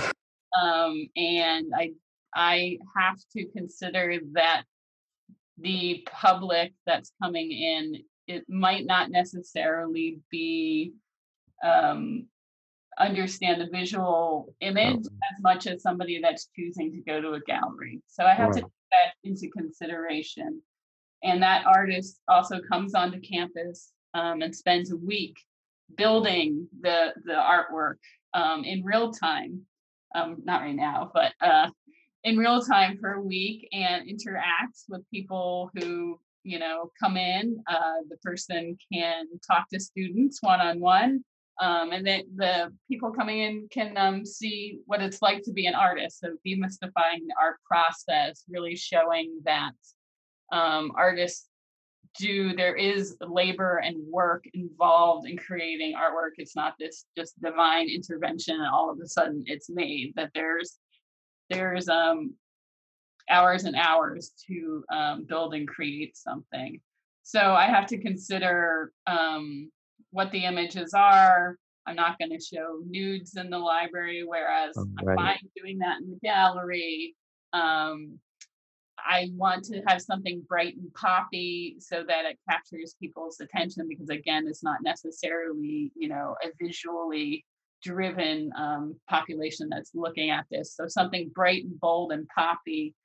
Um, 0.61 1.07
and 1.15 1.71
I 1.73 1.93
I 2.33 2.77
have 2.95 3.17
to 3.35 3.45
consider 3.47 4.19
that 4.33 4.63
the 5.57 6.07
public 6.09 6.73
that's 6.85 7.11
coming 7.21 7.51
in 7.51 8.03
it 8.27 8.45
might 8.47 8.85
not 8.85 9.09
necessarily 9.09 10.19
be 10.29 10.93
um, 11.63 12.27
understand 12.99 13.59
the 13.59 13.67
visual 13.71 14.53
image 14.61 14.99
as 14.99 15.41
much 15.41 15.65
as 15.65 15.81
somebody 15.81 16.19
that's 16.21 16.49
choosing 16.55 16.91
to 16.91 16.99
go 16.99 17.19
to 17.19 17.33
a 17.33 17.39
gallery. 17.41 18.01
So 18.07 18.23
I 18.23 18.35
have 18.35 18.51
to 18.51 18.61
take 18.61 18.71
that 18.91 19.13
into 19.23 19.49
consideration. 19.49 20.61
And 21.23 21.41
that 21.41 21.65
artist 21.65 22.19
also 22.27 22.59
comes 22.61 22.93
onto 22.93 23.19
campus 23.19 23.91
um, 24.13 24.41
and 24.41 24.55
spends 24.55 24.91
a 24.91 24.97
week 24.97 25.37
building 25.97 26.67
the 26.81 27.13
the 27.25 27.33
artwork 27.33 27.95
um, 28.33 28.63
in 28.63 28.83
real 28.83 29.11
time. 29.11 29.61
Um, 30.15 30.37
not 30.43 30.61
right 30.61 30.75
now, 30.75 31.11
but 31.13 31.33
uh, 31.41 31.69
in 32.23 32.37
real 32.37 32.61
time 32.61 32.97
for 32.99 33.13
a 33.13 33.21
week 33.21 33.67
and 33.71 34.07
interacts 34.07 34.83
with 34.87 35.09
people 35.11 35.71
who 35.75 36.19
you 36.43 36.59
know 36.59 36.91
come 37.01 37.17
in 37.17 37.61
uh, 37.67 37.97
the 38.09 38.17
person 38.17 38.77
can 38.91 39.25
talk 39.47 39.67
to 39.69 39.79
students 39.79 40.39
one-on-one 40.41 41.23
um, 41.59 41.91
and 41.91 42.07
then 42.07 42.23
the 42.35 42.71
people 42.87 43.11
coming 43.11 43.39
in 43.39 43.67
can 43.69 43.97
um, 43.97 44.25
see 44.25 44.79
what 44.85 45.01
it's 45.01 45.21
like 45.21 45.43
to 45.43 45.51
be 45.51 45.65
an 45.65 45.75
artist. 45.75 46.19
So 46.19 46.29
demystifying 46.47 47.27
the 47.27 47.35
art 47.39 47.57
process 47.65 48.45
really 48.49 48.77
showing 48.77 49.41
that 49.43 49.73
um, 50.53 50.91
artists 50.95 51.47
do 52.17 52.55
there 52.55 52.75
is 52.75 53.15
labor 53.21 53.77
and 53.77 53.97
work 54.09 54.45
involved 54.53 55.27
in 55.27 55.37
creating 55.37 55.95
artwork. 55.95 56.31
It's 56.37 56.55
not 56.55 56.75
this 56.79 57.05
just 57.17 57.39
divine 57.41 57.89
intervention 57.89 58.55
and 58.55 58.67
all 58.73 58.89
of 58.89 58.99
a 59.03 59.07
sudden 59.07 59.43
it's 59.45 59.69
made 59.69 60.13
that 60.15 60.31
there's 60.33 60.79
there's 61.49 61.89
um, 61.89 62.33
hours 63.29 63.65
and 63.65 63.75
hours 63.75 64.31
to 64.47 64.83
um, 64.91 65.25
build 65.25 65.53
and 65.53 65.67
create 65.67 66.17
something. 66.17 66.79
So 67.23 67.39
I 67.39 67.65
have 67.65 67.85
to 67.87 67.97
consider 67.97 68.91
um, 69.07 69.71
what 70.11 70.31
the 70.31 70.45
images 70.45 70.93
are. 70.93 71.57
I'm 71.85 71.95
not 71.95 72.17
going 72.19 72.31
to 72.31 72.43
show 72.43 72.79
nudes 72.87 73.35
in 73.35 73.49
the 73.49 73.57
library, 73.57 74.23
whereas 74.25 74.75
right. 75.03 75.09
I'm 75.09 75.15
fine 75.15 75.49
doing 75.55 75.79
that 75.79 76.01
in 76.01 76.09
the 76.09 76.19
gallery. 76.23 77.15
Um, 77.53 78.19
I 78.97 79.29
want 79.35 79.63
to 79.65 79.81
have 79.87 80.01
something 80.01 80.43
bright 80.47 80.75
and 80.75 80.93
poppy 80.93 81.77
so 81.79 82.03
that 82.07 82.25
it 82.25 82.37
captures 82.49 82.95
people's 82.99 83.39
attention 83.39 83.87
because 83.87 84.09
again, 84.09 84.45
it's 84.47 84.63
not 84.63 84.79
necessarily, 84.83 85.91
you 85.95 86.09
know, 86.09 86.35
a 86.43 86.49
visually 86.61 87.45
driven 87.83 88.51
um, 88.57 88.95
population 89.09 89.69
that's 89.69 89.91
looking 89.93 90.29
at 90.29 90.45
this. 90.51 90.75
So 90.75 90.87
something 90.87 91.31
bright 91.33 91.63
and 91.63 91.79
bold 91.79 92.11
and 92.11 92.27
poppy 92.27 92.95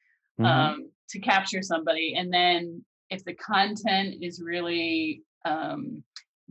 mm-hmm. 0.41 0.45
um, 0.45 0.91
to 1.11 1.21
capture 1.21 1.63
somebody. 1.63 2.15
And 2.17 2.33
then 2.33 2.85
if 3.11 3.25
the 3.25 3.35
content 3.35 4.17
is 4.21 4.43
really 4.43 5.23
um, 5.45 6.03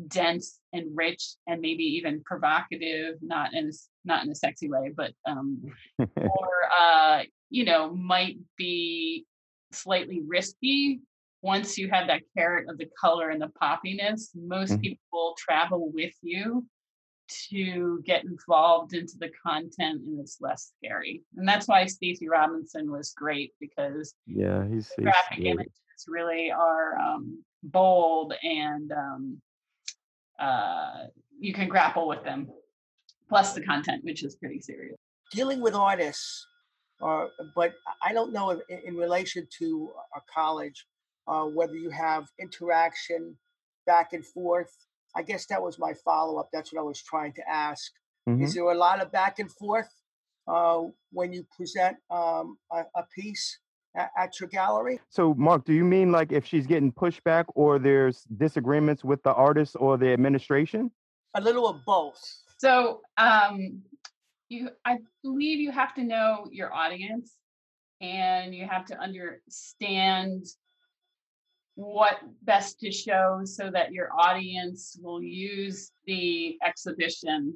dense 0.08 0.60
and 0.72 0.96
rich 0.96 1.36
and 1.48 1.62
maybe 1.62 1.84
even 1.84 2.24
provocative, 2.24 3.16
not 3.22 3.54
in 3.54 3.68
a, 3.68 3.72
not 4.06 4.24
in 4.24 4.32
a 4.32 4.36
sexy 4.36 4.70
way, 4.70 4.92
but 4.96 5.12
um, 5.26 5.62
or 6.00 6.50
uh, 6.80 7.22
you 7.50 7.66
know 7.66 7.94
might 7.94 8.38
be 8.58 9.26
slightly 9.72 10.22
risky. 10.26 11.02
Once 11.42 11.78
you 11.78 11.90
have 11.90 12.08
that 12.08 12.22
carrot 12.38 12.70
of 12.70 12.78
the 12.78 12.88
color 12.98 13.30
and 13.30 13.42
the 13.42 13.52
poppiness, 13.62 14.30
most 14.34 14.72
mm-hmm. 14.72 14.82
people 14.82 15.04
will 15.12 15.36
travel 15.38 15.92
with 15.92 16.14
you 16.22 16.66
to 17.50 18.02
get 18.06 18.24
involved 18.24 18.94
into 18.94 19.18
the 19.20 19.30
content 19.46 20.02
and 20.06 20.20
it's 20.20 20.40
less 20.42 20.72
scary. 20.78 21.22
And 21.36 21.48
that's 21.48 21.68
why 21.68 21.86
Stacey 21.86 22.28
Robinson 22.28 22.92
was 22.92 23.14
great 23.14 23.54
because 23.60 24.16
yeah, 24.28 24.68
he's, 24.68 24.92
he's 24.96 25.04
graphic 25.04 25.38
great. 25.38 25.48
images 25.48 25.74
really 26.08 26.52
are 26.52 26.98
um, 27.00 27.44
bold 27.64 28.34
and 28.44 28.92
um, 28.92 29.42
uh, 30.40 31.06
you 31.40 31.54
can 31.54 31.68
grapple 31.68 32.08
with 32.08 32.24
them. 32.24 32.50
Plus 33.30 33.54
the 33.54 33.62
content, 33.62 34.04
which 34.04 34.24
is 34.24 34.36
pretty 34.36 34.60
serious. 34.60 34.98
Dealing 35.32 35.62
with 35.62 35.74
artists, 35.74 36.46
uh, 37.02 37.26
but 37.56 37.74
I 38.02 38.14
don't 38.14 38.32
know 38.32 38.52
if 38.52 38.60
in 38.84 38.96
relation 38.96 39.48
to 39.60 39.92
a 40.16 40.20
college, 40.32 40.86
uh, 41.28 41.46
whether 41.46 41.76
you 41.76 41.90
have 41.90 42.28
interaction 42.40 43.36
back 43.86 44.14
and 44.14 44.26
forth 44.26 44.72
I 45.16 45.22
guess 45.22 45.46
that 45.48 45.62
was 45.62 45.78
my 45.80 45.94
follow 46.06 46.40
up. 46.40 46.50
That's 46.52 46.74
what 46.74 46.80
I 46.80 46.84
was 46.84 47.02
trying 47.02 47.34
to 47.34 47.50
ask. 47.50 47.92
Mm-hmm. 48.28 48.44
Is 48.44 48.54
there 48.54 48.64
a 48.64 48.76
lot 48.76 49.02
of 49.02 49.12
back 49.12 49.40
and 49.40 49.52
forth 49.52 49.90
uh, 50.48 50.82
when 51.12 51.34
you 51.34 51.46
present 51.56 51.98
um, 52.10 52.58
a, 52.72 52.84
a, 52.96 53.06
piece 53.16 53.60
at, 53.96 54.12
at, 54.18 54.40
your 54.40 54.50
gallery? 54.50 55.00
So, 55.10 55.34
Mark, 55.34 55.66
do 55.66 55.74
you 55.74 55.84
mean 55.84 56.12
like 56.12 56.32
if 56.32 56.46
she's 56.46 56.66
getting 56.66 56.92
pushback 56.92 57.46
or 57.56 57.80
there's 57.80 58.24
disagreements 58.38 59.04
with 59.04 59.22
the 59.24 59.34
artist 59.34 59.76
or 59.80 59.98
the 59.98 60.12
administration? 60.12 60.92
A 61.36 61.42
little 61.42 61.68
of 61.68 61.84
both. 61.86 62.22
So, 62.58 63.02
um, 63.18 63.82
you, 64.50 64.70
I 64.86 65.00
believe 65.24 65.60
you 65.60 65.72
have 65.72 65.94
to 65.96 66.04
know 66.04 66.48
your 66.52 66.74
audience 66.74 67.36
and 68.02 68.54
you 68.54 68.68
have 68.68 68.86
to 68.86 69.00
understand 69.00 70.46
what 71.76 72.20
best 72.44 72.80
to 72.80 72.92
show 72.92 73.42
so 73.46 73.72
that 73.72 73.92
your 73.92 74.10
audience 74.18 74.98
will 75.02 75.22
use 75.22 75.92
the 76.06 76.58
exhibition 76.66 77.54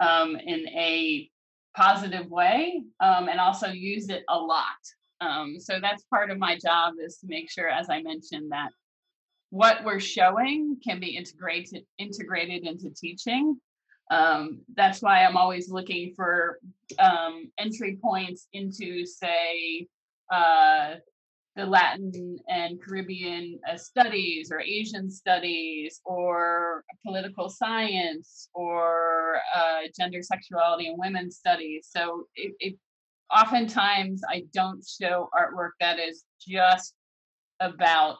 um, 0.00 0.36
in 0.36 0.68
a 0.68 1.30
positive 1.76 2.28
way 2.30 2.82
um, 3.00 3.28
and 3.28 3.38
also 3.38 3.68
use 3.68 4.08
it 4.08 4.24
a 4.28 4.36
lot. 4.36 4.64
Um, 5.20 5.60
so 5.60 5.78
that's 5.80 6.02
part 6.04 6.30
of 6.30 6.38
my 6.38 6.58
job 6.58 6.94
is 7.04 7.18
to 7.18 7.26
make 7.28 7.50
sure, 7.50 7.68
as 7.68 7.88
I 7.88 8.02
mentioned, 8.02 8.50
that 8.50 8.70
what 9.50 9.84
we're 9.84 10.00
showing 10.00 10.78
can 10.82 10.98
be 10.98 11.16
integrated 11.16 11.84
integrated 11.98 12.66
into 12.66 12.90
teaching. 12.90 13.60
Um, 14.10 14.62
that's 14.74 15.00
why 15.00 15.24
I'm 15.24 15.36
always 15.36 15.70
looking 15.70 16.12
for 16.14 16.58
um, 16.98 17.50
entry 17.58 17.98
points 18.02 18.48
into, 18.52 19.06
say, 19.06 19.86
uh, 20.30 20.96
the 21.54 21.66
Latin 21.66 22.38
and 22.48 22.80
Caribbean 22.82 23.60
uh, 23.70 23.76
studies 23.76 24.50
or 24.50 24.60
Asian 24.60 25.10
studies 25.10 26.00
or 26.04 26.84
political 27.04 27.48
science 27.50 28.48
or 28.54 29.36
uh, 29.54 29.80
gender, 29.96 30.22
sexuality, 30.22 30.88
and 30.88 30.98
women's 30.98 31.36
studies. 31.36 31.88
So 31.90 32.26
it, 32.34 32.54
it, 32.58 32.76
oftentimes 33.30 34.22
I 34.28 34.44
don't 34.54 34.82
show 34.86 35.28
artwork 35.38 35.72
that 35.80 35.98
is 35.98 36.24
just 36.40 36.94
about 37.60 38.16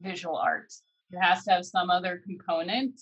visual 0.00 0.36
arts. 0.36 0.82
It 1.12 1.18
has 1.18 1.44
to 1.44 1.52
have 1.52 1.66
some 1.66 1.90
other 1.90 2.22
component 2.24 3.00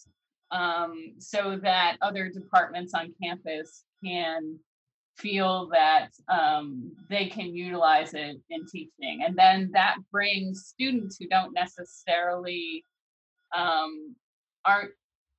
um, 0.50 1.14
so 1.18 1.58
that 1.62 1.96
other 2.02 2.28
departments 2.28 2.92
on 2.94 3.14
campus 3.22 3.84
can 4.04 4.58
feel 5.16 5.68
that 5.72 6.08
um, 6.28 6.92
they 7.08 7.26
can 7.26 7.54
utilize 7.54 8.14
it 8.14 8.36
in 8.50 8.66
teaching. 8.66 9.22
And 9.26 9.36
then 9.36 9.70
that 9.72 9.96
brings 10.10 10.66
students 10.66 11.16
who 11.18 11.28
don't 11.28 11.54
necessarily 11.54 12.84
um, 13.54 14.16
aren't 14.64 14.92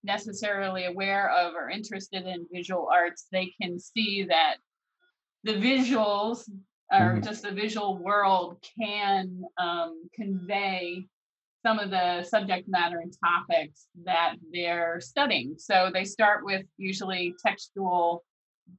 necessarily 0.03 0.85
aware 0.85 1.29
of 1.31 1.53
or 1.55 1.69
interested 1.69 2.25
in 2.25 2.47
visual 2.51 2.88
arts, 2.91 3.25
they 3.31 3.51
can 3.61 3.79
see 3.79 4.25
that 4.29 4.55
the 5.43 5.53
visuals 5.53 6.49
or 6.91 6.99
mm-hmm. 6.99 7.21
just 7.21 7.43
the 7.43 7.51
visual 7.51 7.97
world 7.97 8.63
can 8.79 9.43
um, 9.57 10.03
convey 10.13 11.07
some 11.65 11.79
of 11.79 11.89
the 11.89 12.23
subject 12.23 12.67
matter 12.67 12.99
and 12.99 13.13
topics 13.23 13.88
that 14.03 14.35
they're 14.53 15.01
studying. 15.01 15.55
So 15.57 15.89
they 15.91 16.05
start 16.05 16.45
with 16.45 16.63
usually 16.77 17.33
textual 17.43 18.23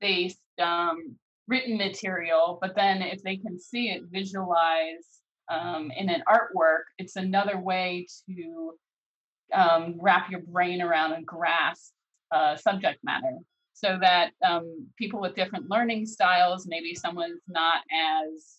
based 0.00 0.38
um, 0.60 1.16
written 1.48 1.76
material, 1.76 2.58
but 2.60 2.74
then 2.74 3.02
if 3.02 3.22
they 3.22 3.36
can 3.36 3.58
see 3.58 3.90
it 3.90 4.02
visualized 4.10 5.22
um, 5.48 5.90
in 5.96 6.08
an 6.08 6.22
artwork, 6.28 6.84
it's 6.98 7.16
another 7.16 7.58
way 7.58 8.06
to 8.28 8.72
um, 9.52 9.96
wrap 10.00 10.30
your 10.30 10.40
brain 10.40 10.82
around 10.82 11.12
and 11.12 11.26
grasp 11.26 11.92
uh, 12.32 12.56
subject 12.56 12.98
matter. 13.04 13.38
So 13.74 13.98
that 14.00 14.30
um, 14.44 14.86
people 14.96 15.20
with 15.20 15.34
different 15.34 15.70
learning 15.70 16.06
styles, 16.06 16.66
maybe 16.66 16.94
someone's 16.94 17.42
not 17.46 17.82
as 17.92 18.56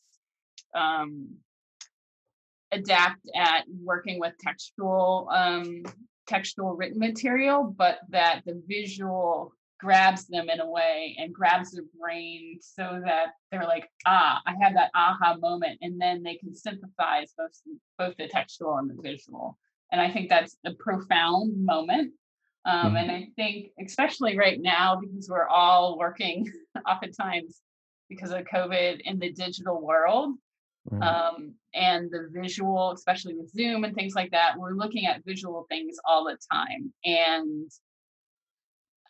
um, 0.75 1.27
adept 2.71 3.27
at 3.35 3.65
working 3.83 4.19
with 4.19 4.33
textual 4.39 5.27
um, 5.33 5.83
textual 6.27 6.75
written 6.75 6.99
material, 6.99 7.73
but 7.75 7.99
that 8.09 8.41
the 8.45 8.61
visual 8.67 9.53
grabs 9.79 10.25
them 10.27 10.49
in 10.49 10.59
a 10.59 10.69
way 10.69 11.15
and 11.19 11.33
grabs 11.33 11.71
their 11.71 11.83
brain 11.99 12.57
so 12.61 13.01
that 13.03 13.27
they're 13.51 13.63
like, 13.63 13.89
ah, 14.05 14.41
I 14.45 14.53
had 14.61 14.75
that 14.75 14.91
aha 14.95 15.35
moment. 15.39 15.79
And 15.81 15.99
then 15.99 16.23
they 16.23 16.35
can 16.35 16.55
synthesize 16.55 17.33
both, 17.37 17.51
both 17.97 18.15
the 18.17 18.27
textual 18.27 18.77
and 18.77 18.89
the 18.89 19.01
visual. 19.01 19.57
And 19.91 20.01
I 20.01 20.09
think 20.09 20.29
that's 20.29 20.57
a 20.65 20.73
profound 20.73 21.63
moment. 21.63 22.13
Um, 22.65 22.97
and 22.97 23.09
I 23.09 23.29
think, 23.37 23.71
especially 23.83 24.37
right 24.37 24.59
now, 24.59 24.99
because 24.99 25.29
we're 25.29 25.47
all 25.47 25.97
working 25.97 26.51
oftentimes 26.87 27.61
because 28.09 28.31
of 28.31 28.43
COVID 28.43 29.01
in 29.01 29.19
the 29.19 29.31
digital 29.31 29.81
world, 29.81 30.33
um, 31.01 31.53
and 31.73 32.09
the 32.09 32.29
visual, 32.31 32.91
especially 32.91 33.35
with 33.35 33.51
Zoom 33.51 33.83
and 33.83 33.93
things 33.93 34.15
like 34.15 34.31
that, 34.31 34.57
we're 34.57 34.73
looking 34.73 35.05
at 35.05 35.23
visual 35.25 35.65
things 35.69 35.97
all 36.05 36.25
the 36.25 36.37
time. 36.51 36.93
And 37.03 37.69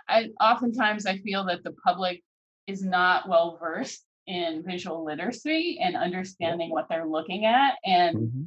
I 0.10 0.30
oftentimes 0.40 1.06
I 1.06 1.18
feel 1.18 1.46
that 1.46 1.64
the 1.64 1.72
public 1.84 2.24
is 2.68 2.84
not 2.84 3.28
well 3.28 3.58
versed 3.60 4.04
in 4.28 4.64
visual 4.66 5.06
literacy 5.06 5.80
and 5.82 5.96
understanding 5.96 6.70
what 6.70 6.88
they're 6.90 7.08
looking 7.08 7.46
at 7.46 7.76
and 7.86 8.18
mm-hmm. 8.18 8.42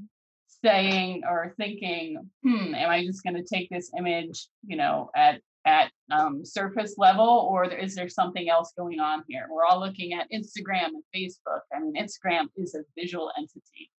saying 0.62 1.23
or 1.29 1.55
thinking, 1.57 2.18
hmm, 2.42 2.75
am 2.75 2.90
I 2.90 3.05
just 3.05 3.25
going 3.25 3.37
to 3.37 3.42
take 3.42 3.70
this 3.70 3.90
image, 3.96 4.49
you 4.66 4.77
know, 4.77 5.11
at 5.16 5.40
at 5.66 5.90
um, 6.11 6.44
surface 6.44 6.94
level, 6.96 7.49
or 7.51 7.64
is 7.64 7.94
there 7.94 8.09
something 8.09 8.49
else 8.49 8.73
going 8.77 8.99
on 8.99 9.23
here? 9.29 9.46
We're 9.51 9.66
all 9.66 9.79
looking 9.79 10.14
at 10.14 10.27
Instagram 10.33 10.87
and 10.87 11.03
Facebook. 11.14 11.61
I 11.75 11.81
mean, 11.81 11.94
Instagram 11.96 12.46
is 12.57 12.75
a 12.75 12.81
visual 12.96 13.31
entity. 13.37 13.90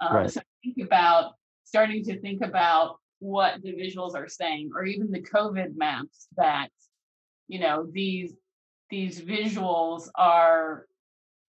Um, 0.00 0.16
right. 0.16 0.30
So 0.30 0.40
think 0.62 0.86
about 0.86 1.32
starting 1.64 2.04
to 2.04 2.20
think 2.20 2.44
about 2.44 2.98
what 3.18 3.60
the 3.62 3.72
visuals 3.72 4.14
are 4.14 4.28
saying, 4.28 4.70
or 4.74 4.84
even 4.84 5.10
the 5.10 5.20
COVID 5.20 5.76
maps 5.76 6.28
that 6.36 6.68
you 7.48 7.58
know 7.58 7.86
these 7.92 8.34
these 8.90 9.20
visuals 9.20 10.08
are 10.14 10.86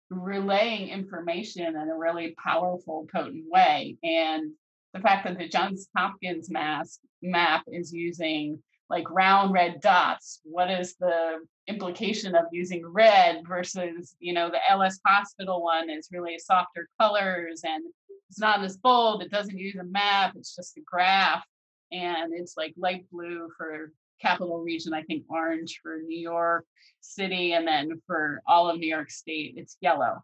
relaying 0.09 0.89
information 0.89 1.67
in 1.67 1.89
a 1.89 1.97
really 1.97 2.35
powerful 2.43 3.07
potent 3.13 3.45
way 3.47 3.97
and 4.03 4.51
the 4.93 4.99
fact 4.99 5.25
that 5.25 5.37
the 5.37 5.47
johns 5.47 5.87
hopkins 5.95 6.49
mask 6.49 6.99
map 7.21 7.63
is 7.67 7.93
using 7.93 8.59
like 8.89 9.09
round 9.11 9.53
red 9.53 9.79
dots 9.81 10.39
what 10.43 10.71
is 10.71 10.95
the 10.95 11.37
implication 11.67 12.33
of 12.33 12.45
using 12.51 12.83
red 12.85 13.43
versus 13.47 14.15
you 14.19 14.33
know 14.33 14.49
the 14.49 14.59
Ellis 14.69 14.99
hospital 15.05 15.61
one 15.61 15.89
is 15.89 16.09
really 16.11 16.39
softer 16.39 16.87
colors 16.99 17.61
and 17.63 17.83
it's 18.29 18.39
not 18.39 18.63
as 18.63 18.77
bold 18.77 19.21
it 19.21 19.29
doesn't 19.29 19.57
use 19.57 19.75
a 19.75 19.83
map 19.83 20.33
it's 20.35 20.55
just 20.55 20.77
a 20.77 20.81
graph 20.81 21.43
and 21.91 22.33
it's 22.33 22.55
like 22.57 22.73
light 22.77 23.05
blue 23.11 23.49
for 23.57 23.91
capital 24.21 24.59
region, 24.59 24.93
I 24.93 25.03
think 25.03 25.23
orange 25.29 25.79
for 25.81 25.99
New 26.05 26.19
York 26.19 26.65
City, 27.01 27.53
and 27.53 27.67
then 27.67 28.01
for 28.05 28.41
all 28.47 28.69
of 28.69 28.79
New 28.79 28.87
York 28.87 29.09
State, 29.09 29.55
it's 29.57 29.77
yellow. 29.81 30.23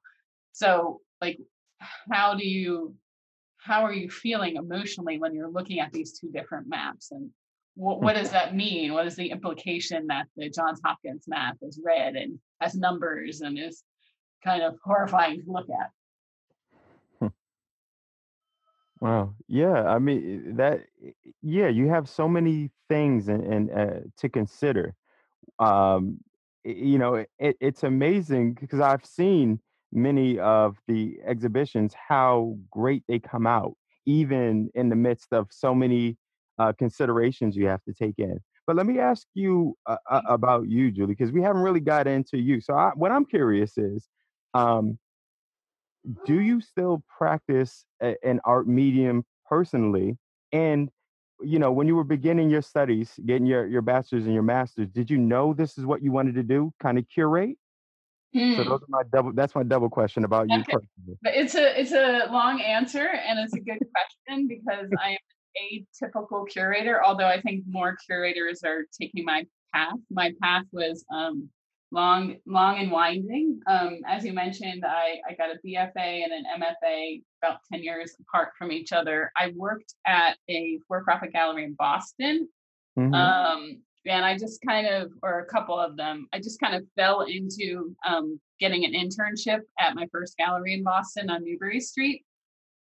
So, 0.52 1.02
like, 1.22 1.40
how 2.12 2.36
do 2.36 2.48
you 2.48 2.96
how 3.66 3.84
are 3.84 3.94
you 3.94 4.10
feeling 4.10 4.58
emotionally 4.58 5.18
when 5.18 5.34
you're 5.34 5.50
looking 5.50 5.80
at 5.80 5.92
these 5.92 6.20
two 6.20 6.30
different 6.32 6.68
maps? 6.68 7.12
And 7.12 7.32
what, 7.74 8.00
what 8.00 8.16
does 8.16 8.30
that 8.30 8.56
mean? 8.56 8.94
What 8.94 9.08
is 9.08 9.16
the 9.16 9.32
implication 9.32 10.06
that 10.08 10.28
the 10.38 10.52
johns 10.52 10.80
hopkins 10.86 11.26
map 11.28 11.58
is 11.64 11.82
red 11.84 12.16
and 12.16 12.38
has 12.62 12.76
numbers 12.76 13.42
and 13.42 13.58
is 13.58 13.84
kind 14.44 14.62
of 14.62 14.76
horrifying 14.84 15.44
to 15.44 15.52
look 15.52 15.68
at 15.70 15.90
Wow. 19.02 19.36
Yeah. 19.48 19.84
I 19.84 20.00
mean, 20.00 20.56
that, 20.58 20.82
yeah, 21.42 21.68
you 21.68 21.90
have 21.90 22.08
so 22.10 22.28
many 22.28 22.72
things 22.90 23.28
and, 23.28 23.44
and 23.44 23.72
uh, 23.72 24.00
to 24.18 24.30
consider. 24.30 24.96
Um, 25.60 26.20
you 26.64 26.98
know, 26.98 27.16
it, 27.16 27.30
it's 27.40 27.84
amazing 27.84 28.54
because 28.60 28.80
I've 28.80 29.06
seen 29.06 29.60
many 29.94 30.40
of 30.40 30.78
the 30.88 31.18
exhibitions 31.26 31.94
how 32.10 32.58
great 32.72 33.04
they 33.08 33.20
come 33.20 33.48
out, 33.48 33.74
even 34.06 34.70
in 34.76 34.90
the 34.90 34.96
midst 34.96 35.34
of 35.34 35.48
so 35.52 35.76
many 35.76 36.18
uh, 36.60 36.74
considerations 36.78 37.56
you 37.56 37.68
have 37.68 37.84
to 37.84 37.94
take 37.94 38.16
in. 38.18 38.40
But 38.68 38.76
let 38.76 38.88
me 38.88 39.00
ask 39.00 39.28
you 39.36 39.76
uh, 39.86 39.98
uh 40.10 40.22
about 40.28 40.68
you, 40.70 40.92
Julie, 40.92 41.14
because 41.14 41.32
we 41.32 41.42
haven't 41.44 41.62
really 41.62 41.80
got 41.82 42.08
into 42.08 42.38
you. 42.38 42.62
So, 42.62 42.74
I, 42.74 42.92
what 42.96 43.12
I'm 43.12 43.26
curious 43.26 43.78
is, 43.78 44.08
um, 44.56 44.98
do 46.26 46.42
you 46.42 46.62
still 46.62 47.04
practice 47.18 47.86
a, 48.02 48.16
an 48.24 48.40
art 48.46 48.68
medium 48.68 49.26
personally? 49.48 50.18
And 50.52 50.90
you 51.42 51.60
know, 51.60 51.72
when 51.72 51.88
you 51.88 51.96
were 51.96 52.04
beginning 52.04 52.50
your 52.50 52.62
studies, 52.62 53.12
getting 53.26 53.46
your 53.46 53.68
your 53.68 53.82
bachelor's 53.82 54.26
and 54.26 54.34
your 54.34 54.44
master's, 54.44 54.90
did 54.90 55.10
you 55.10 55.18
know 55.18 55.54
this 55.54 55.78
is 55.78 55.86
what 55.86 56.02
you 56.02 56.12
wanted 56.12 56.36
to 56.36 56.44
do? 56.44 56.74
Kind 56.82 56.98
of 56.98 57.08
curate. 57.10 57.58
Mm. 58.36 58.58
So 58.58 58.64
those 58.64 58.82
are 58.82 58.90
my 58.90 59.04
double. 59.12 59.34
That's 59.34 59.56
my 59.56 59.64
double 59.64 59.90
question 59.90 60.24
about 60.24 60.50
you 60.50 60.64
personally. 60.64 61.18
But 61.22 61.36
it's 61.36 61.56
a 61.56 61.80
it's 61.80 61.92
a 61.92 62.32
long 62.32 62.62
answer 62.62 63.08
and 63.08 63.40
it's 63.40 63.54
a 63.54 63.60
good 63.60 63.80
question 64.28 64.48
because 64.48 64.88
I 65.02 65.12
am 65.12 65.18
a 65.58 65.86
typical 65.98 66.46
curator. 66.46 67.04
Although 67.06 67.28
I 67.28 67.42
think 67.42 67.64
more 67.68 67.98
curators 68.06 68.62
are 68.64 68.84
taking 69.00 69.26
my 69.26 69.46
path. 69.74 69.96
My 70.10 70.34
path 70.42 70.64
was 70.72 71.06
um, 71.14 71.50
long, 71.96 72.36
long 72.46 72.78
and 72.78 72.92
winding. 72.92 73.62
Um, 73.68 74.02
as 74.06 74.26
you 74.26 74.34
mentioned, 74.34 74.84
I, 74.86 75.16
I 75.28 75.34
got 75.34 75.50
a 75.50 75.60
BFA 75.66 76.24
and 76.24 76.34
an 76.34 76.44
MFA 76.60 77.24
about 77.42 77.60
10 77.72 77.82
years 77.82 78.14
apart 78.20 78.50
from 78.58 78.72
each 78.72 78.92
other. 78.92 79.32
I 79.38 79.54
worked 79.56 79.96
at 80.06 80.38
a 80.50 80.78
for 80.88 81.04
profit 81.04 81.32
gallery 81.32 81.64
in 81.64 81.74
Boston. 81.74 82.50
Mm-hmm. 83.00 83.14
Um, 83.14 83.82
and 84.06 84.26
I 84.26 84.38
just 84.38 84.60
kind 84.68 84.86
of, 84.86 85.12
or 85.24 85.40
a 85.40 85.46
couple 85.46 85.80
of 85.80 85.96
them, 85.96 86.28
I 86.34 86.40
just 86.40 86.60
kind 86.60 86.76
of 86.76 86.84
fell 86.96 87.22
into 87.22 87.96
um, 88.08 88.40
getting 88.60 88.86
an 88.86 88.92
internship 88.92 89.62
at 89.80 89.96
my 89.96 90.08
first 90.12 90.38
gallery 90.38 90.74
in 90.74 90.84
Boston 90.84 91.30
on 91.30 91.44
Newbury 91.44 91.80
Street. 91.80 92.26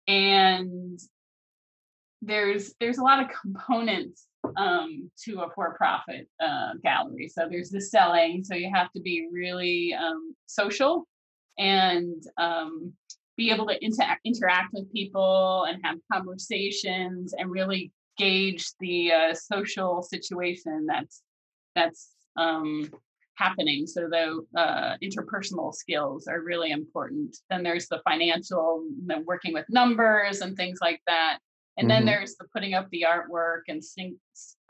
And 0.08 1.00
there's 2.24 2.74
there's 2.80 2.98
a 2.98 3.04
lot 3.04 3.22
of 3.22 3.30
components 3.42 4.27
um, 4.56 5.12
to 5.26 5.42
a 5.42 5.50
for-profit 5.54 6.28
uh, 6.40 6.74
gallery. 6.84 7.28
So 7.28 7.48
there's 7.50 7.70
the 7.70 7.82
selling, 7.82 8.44
so 8.44 8.56
you 8.56 8.72
have 8.74 8.92
to 8.94 9.02
be 9.02 9.28
really 9.32 9.94
um, 9.94 10.36
social 10.46 11.08
and 11.58 12.22
um, 12.38 12.94
be 13.36 13.52
able 13.52 13.68
to 13.68 13.84
inter- 13.84 14.18
interact 14.24 14.74
with 14.74 14.92
people 14.94 15.66
and 15.68 15.80
have 15.84 15.98
conversations 16.12 17.34
and 17.38 17.52
really 17.52 17.92
gauge 18.18 18.66
the 18.80 19.12
uh, 19.12 19.34
social 19.34 20.02
situation 20.02 20.86
that's 20.88 21.22
that's 21.76 22.10
um, 22.38 22.90
happening. 23.36 23.86
So 23.86 24.10
the 24.10 24.44
uh, 24.60 24.96
interpersonal 25.04 25.74
skills 25.74 26.28
are 26.28 26.42
really 26.42 26.72
important. 26.72 27.38
Then 27.50 27.64
there's 27.64 27.88
the 27.88 28.02
financial, 28.04 28.84
working 29.26 29.54
with 29.54 29.66
numbers 29.70 30.42
and 30.42 30.56
things 30.58 30.80
like 30.82 31.02
that. 31.08 31.38
And 31.78 31.90
then 31.90 32.00
mm-hmm. 32.00 32.08
there's 32.08 32.36
the 32.36 32.46
putting 32.54 32.74
up 32.74 32.90
the 32.90 33.06
artwork 33.08 33.62
and 33.68 33.84
syn- 33.84 34.20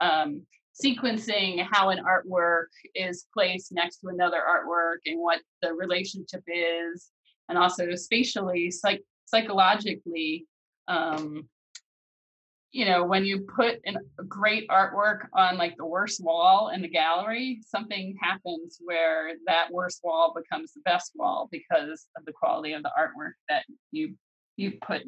um, 0.02 0.42
sequencing 0.84 1.66
how 1.72 1.90
an 1.90 2.04
artwork 2.04 2.68
is 2.96 3.26
placed 3.34 3.72
next 3.72 4.00
to 4.00 4.10
another 4.10 4.42
artwork 4.48 4.98
and 5.06 5.20
what 5.20 5.40
the 5.62 5.74
relationship 5.74 6.44
is, 6.48 7.10
and 7.50 7.58
also 7.58 7.96
spatially, 7.96 8.70
psych- 8.72 9.06
psychologically. 9.26 10.46
Um, 10.88 11.48
you 12.72 12.86
know, 12.86 13.06
when 13.06 13.26
you 13.26 13.40
put 13.40 13.80
in 13.86 13.96
a 13.96 14.24
great 14.24 14.68
artwork 14.68 15.28
on 15.34 15.58
like 15.58 15.78
the 15.78 15.86
worst 15.86 16.24
wall 16.24 16.70
in 16.74 16.82
the 16.82 16.90
gallery, 16.90 17.62
something 17.66 18.16
happens 18.22 18.78
where 18.84 19.32
that 19.48 19.72
worst 19.72 20.02
wall 20.04 20.34
becomes 20.36 20.74
the 20.74 20.82
best 20.82 21.14
wall 21.16 21.48
because 21.52 22.08
of 22.18 22.26
the 22.26 22.34
quality 22.34 22.74
of 22.74 22.84
the 22.84 22.92
artwork 23.00 23.32
that 23.50 23.64
you 23.92 24.16
you 24.58 24.74
put 24.86 25.04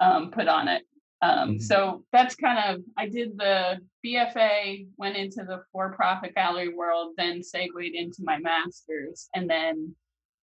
um, 0.00 0.30
put 0.32 0.48
on 0.48 0.68
it. 0.68 0.82
Um, 1.20 1.50
mm-hmm. 1.50 1.58
So 1.58 2.04
that's 2.12 2.34
kind 2.34 2.58
of, 2.74 2.82
I 2.96 3.08
did 3.08 3.36
the 3.36 3.80
BFA, 4.06 4.86
went 4.96 5.16
into 5.16 5.44
the 5.44 5.62
for 5.72 5.92
profit 5.92 6.34
gallery 6.34 6.74
world, 6.74 7.14
then 7.16 7.42
segued 7.42 7.94
into 7.94 8.22
my 8.22 8.38
master's, 8.38 9.28
and 9.34 9.48
then 9.48 9.94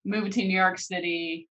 moved 0.04 0.32
to 0.32 0.42
New 0.42 0.56
York 0.56 0.78
City, 0.78 1.48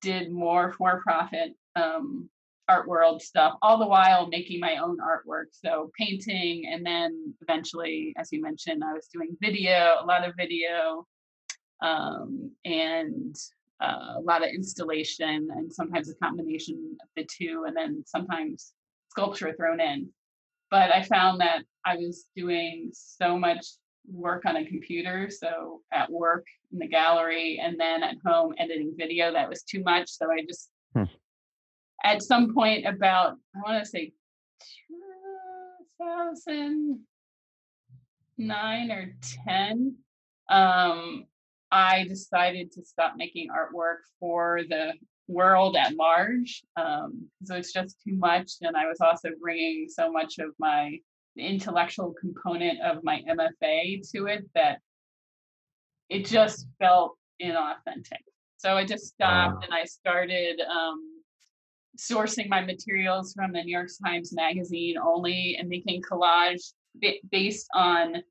did 0.00 0.32
more 0.32 0.72
for 0.72 1.00
profit 1.02 1.54
um, 1.76 2.28
art 2.68 2.88
world 2.88 3.22
stuff, 3.22 3.56
all 3.62 3.78
the 3.78 3.86
while 3.86 4.26
making 4.28 4.58
my 4.58 4.76
own 4.76 4.98
artwork. 4.98 5.46
So 5.52 5.90
painting, 5.98 6.66
and 6.66 6.84
then 6.84 7.34
eventually, 7.42 8.14
as 8.16 8.32
you 8.32 8.42
mentioned, 8.42 8.82
I 8.82 8.92
was 8.92 9.08
doing 9.12 9.36
video, 9.40 9.96
a 10.00 10.06
lot 10.06 10.26
of 10.26 10.34
video, 10.36 11.06
um, 11.82 12.50
and 12.64 13.36
uh, 13.80 14.14
a 14.16 14.20
lot 14.20 14.42
of 14.42 14.48
installation 14.48 15.48
and 15.54 15.72
sometimes 15.72 16.10
a 16.10 16.14
combination 16.16 16.96
of 17.00 17.08
the 17.16 17.24
two, 17.24 17.64
and 17.66 17.76
then 17.76 18.02
sometimes 18.06 18.72
sculpture 19.10 19.54
thrown 19.56 19.80
in. 19.80 20.08
But 20.70 20.92
I 20.92 21.02
found 21.02 21.40
that 21.40 21.62
I 21.84 21.96
was 21.96 22.26
doing 22.34 22.90
so 22.92 23.38
much 23.38 23.66
work 24.10 24.46
on 24.46 24.56
a 24.56 24.64
computer, 24.64 25.30
so 25.30 25.82
at 25.92 26.10
work 26.10 26.46
in 26.72 26.78
the 26.78 26.88
gallery, 26.88 27.60
and 27.62 27.78
then 27.78 28.02
at 28.02 28.16
home 28.24 28.54
editing 28.58 28.94
video, 28.96 29.30
that 29.32 29.48
was 29.48 29.62
too 29.62 29.82
much. 29.82 30.10
So 30.10 30.30
I 30.30 30.44
just, 30.46 30.70
hmm. 30.94 31.04
at 32.04 32.22
some 32.22 32.54
point, 32.54 32.86
about, 32.86 33.36
I 33.54 33.58
want 33.64 33.84
to 33.84 33.88
say 33.88 34.12
2009 35.98 38.90
or 38.90 39.14
10, 39.46 39.96
um, 40.48 41.26
I 41.70 42.04
decided 42.04 42.72
to 42.72 42.84
stop 42.84 43.14
making 43.16 43.48
artwork 43.48 43.98
for 44.20 44.60
the 44.68 44.94
world 45.28 45.76
at 45.76 45.94
large. 45.96 46.62
Um, 46.76 47.28
so 47.44 47.56
it's 47.56 47.72
just 47.72 47.96
too 48.02 48.16
much. 48.16 48.52
And 48.62 48.76
I 48.76 48.86
was 48.86 49.00
also 49.00 49.30
bringing 49.40 49.86
so 49.88 50.10
much 50.10 50.38
of 50.38 50.50
my 50.58 50.98
intellectual 51.36 52.14
component 52.18 52.80
of 52.80 53.02
my 53.02 53.22
MFA 53.28 54.08
to 54.12 54.26
it 54.26 54.48
that 54.54 54.78
it 56.08 56.26
just 56.26 56.66
felt 56.78 57.16
inauthentic. 57.42 58.22
So 58.58 58.76
I 58.76 58.84
just 58.84 59.06
stopped 59.06 59.64
and 59.64 59.74
I 59.74 59.84
started 59.84 60.60
um, 60.60 61.22
sourcing 61.98 62.48
my 62.48 62.64
materials 62.64 63.32
from 63.34 63.52
the 63.52 63.62
New 63.62 63.72
York 63.72 63.90
Times 64.04 64.32
Magazine 64.32 64.96
only 64.98 65.56
and 65.58 65.68
making 65.68 66.02
collage 66.02 66.72
based 67.30 67.68
on 67.74 68.22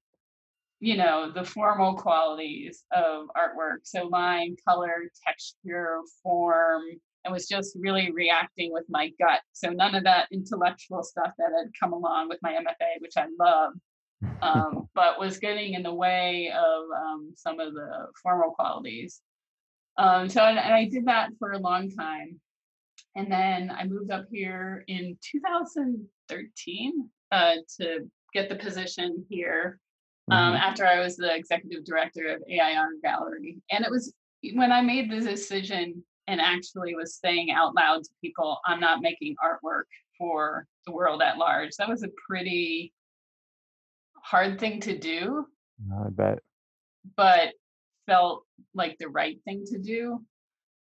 you 0.79 0.97
know 0.97 1.31
the 1.33 1.43
formal 1.43 1.95
qualities 1.95 2.83
of 2.91 3.27
artwork. 3.35 3.79
So 3.83 4.07
line 4.07 4.55
color 4.67 5.03
texture 5.25 5.99
form 6.21 6.83
and 7.23 7.33
was 7.33 7.47
just 7.47 7.75
really 7.79 8.11
reacting 8.11 8.71
with 8.71 8.85
my 8.87 9.11
gut. 9.19 9.41
So 9.53 9.69
none 9.69 9.95
of 9.95 10.03
that 10.03 10.27
intellectual 10.31 11.03
stuff 11.03 11.31
that 11.37 11.49
had 11.57 11.71
come 11.79 11.93
along 11.93 12.29
with 12.29 12.39
my 12.41 12.53
mfa 12.53 12.99
which 12.99 13.17
i 13.17 13.25
love 13.39 13.73
um, 14.41 14.87
but 14.95 15.19
was 15.19 15.39
getting 15.39 15.73
in 15.73 15.83
the 15.83 15.93
way 15.93 16.51
of 16.55 16.83
um, 16.95 17.33
some 17.35 17.59
of 17.59 17.73
the 17.73 18.07
formal 18.21 18.51
qualities. 18.51 19.21
Um, 19.97 20.29
so 20.29 20.41
and, 20.43 20.57
and 20.57 20.73
i 20.73 20.85
did 20.85 21.05
that 21.05 21.31
for 21.39 21.51
a 21.53 21.59
long 21.59 21.89
time. 21.89 22.39
And 23.15 23.31
then 23.31 23.71
i 23.71 23.85
moved 23.85 24.11
up 24.11 24.25
here 24.31 24.83
in 24.87 25.17
2013 25.31 27.09
uh, 27.31 27.53
to 27.77 28.09
get 28.33 28.49
the 28.49 28.55
position 28.55 29.25
here 29.29 29.79
um, 30.31 30.53
mm-hmm. 30.53 30.55
after 30.57 30.85
I 30.85 30.99
was 30.99 31.15
the 31.15 31.33
executive 31.35 31.85
director 31.85 32.27
of 32.27 32.43
AIR 32.49 32.93
Gallery. 33.03 33.57
And 33.71 33.85
it 33.85 33.91
was 33.91 34.13
when 34.53 34.71
I 34.71 34.81
made 34.81 35.11
the 35.11 35.21
decision 35.21 36.03
and 36.27 36.41
actually 36.41 36.95
was 36.95 37.19
saying 37.23 37.51
out 37.51 37.75
loud 37.75 38.03
to 38.03 38.09
people, 38.21 38.59
I'm 38.65 38.79
not 38.79 39.01
making 39.01 39.35
artwork 39.43 39.83
for 40.17 40.65
the 40.85 40.91
world 40.91 41.21
at 41.21 41.37
large. 41.37 41.71
That 41.77 41.89
was 41.89 42.03
a 42.03 42.09
pretty 42.27 42.93
hard 44.23 44.59
thing 44.59 44.79
to 44.81 44.97
do. 44.97 45.45
I 45.93 46.09
bet. 46.09 46.39
But 47.15 47.53
felt 48.07 48.43
like 48.73 48.97
the 48.99 49.09
right 49.09 49.39
thing 49.45 49.63
to 49.67 49.77
do. 49.77 50.23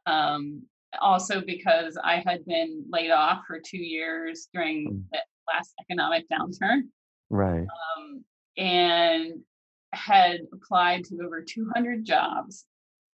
Um, 0.07 0.63
also 1.01 1.41
because 1.41 1.97
I 2.03 2.23
had 2.25 2.45
been 2.45 2.85
laid 2.91 3.11
off 3.11 3.43
for 3.47 3.61
two 3.65 3.79
years 3.79 4.49
during 4.53 4.91
mm. 4.91 5.03
the 5.13 5.19
last 5.53 5.73
economic 5.81 6.27
downturn. 6.29 6.83
Right. 7.31 7.67
Um, 7.97 8.25
and 8.57 9.41
had 9.93 10.41
applied 10.53 11.05
to 11.05 11.21
over 11.23 11.43
200 11.43 12.05
jobs. 12.05 12.65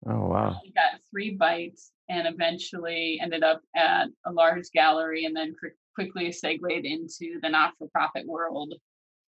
Oh 0.05 0.27
wow! 0.27 0.59
Got 0.75 0.99
three 1.09 1.31
bites, 1.31 1.91
and 2.09 2.27
eventually 2.27 3.19
ended 3.21 3.43
up 3.43 3.61
at 3.75 4.07
a 4.25 4.31
large 4.31 4.69
gallery 4.73 5.25
and 5.25 5.35
then 5.35 5.55
quickly 5.95 6.31
segued 6.31 6.85
into 6.85 7.39
the 7.41 7.49
not-for-profit 7.49 8.25
world 8.25 8.73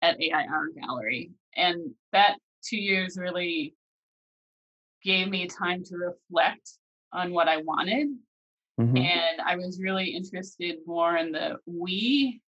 at 0.02 0.20
AIR 0.20 0.70
Gallery. 0.80 1.32
And 1.56 1.90
that 2.12 2.36
two 2.62 2.76
years 2.76 3.18
really 3.18 3.74
gave 5.02 5.28
me 5.28 5.46
time 5.46 5.82
to 5.84 5.96
reflect 5.96 6.70
on 7.12 7.32
what 7.32 7.48
I 7.48 7.58
wanted. 7.58 8.08
Mm-hmm. 8.80 8.96
And 8.96 9.40
I 9.44 9.56
was 9.56 9.80
really 9.80 10.08
interested 10.10 10.76
more 10.86 11.16
in 11.16 11.32
the 11.32 11.56
we 11.66 12.40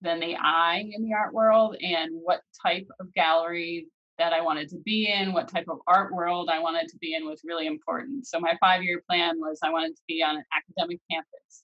than 0.00 0.20
the 0.20 0.36
I 0.36 0.84
in 0.92 1.04
the 1.04 1.14
art 1.14 1.34
world 1.34 1.76
and 1.80 2.10
what 2.22 2.40
type 2.62 2.86
of 3.00 3.12
gallery 3.14 3.86
that 4.18 4.32
I 4.32 4.40
wanted 4.40 4.68
to 4.70 4.78
be 4.78 5.12
in, 5.12 5.32
what 5.32 5.48
type 5.48 5.66
of 5.68 5.78
art 5.86 6.12
world 6.12 6.48
I 6.50 6.58
wanted 6.58 6.88
to 6.88 6.98
be 6.98 7.14
in 7.14 7.26
was 7.26 7.42
really 7.44 7.66
important. 7.66 8.26
So 8.26 8.40
my 8.40 8.56
five 8.60 8.82
year 8.82 9.02
plan 9.08 9.38
was 9.38 9.60
I 9.62 9.70
wanted 9.70 9.94
to 9.94 10.02
be 10.08 10.22
on 10.22 10.36
an 10.36 10.44
academic 10.52 11.00
campus 11.10 11.62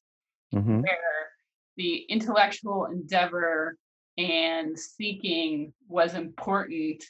mm-hmm. 0.55 0.81
where 0.81 1.31
the 1.77 2.05
intellectual 2.09 2.87
endeavor 2.87 3.77
and 4.17 4.79
seeking 4.79 5.73
was 5.89 6.15
important 6.15 7.03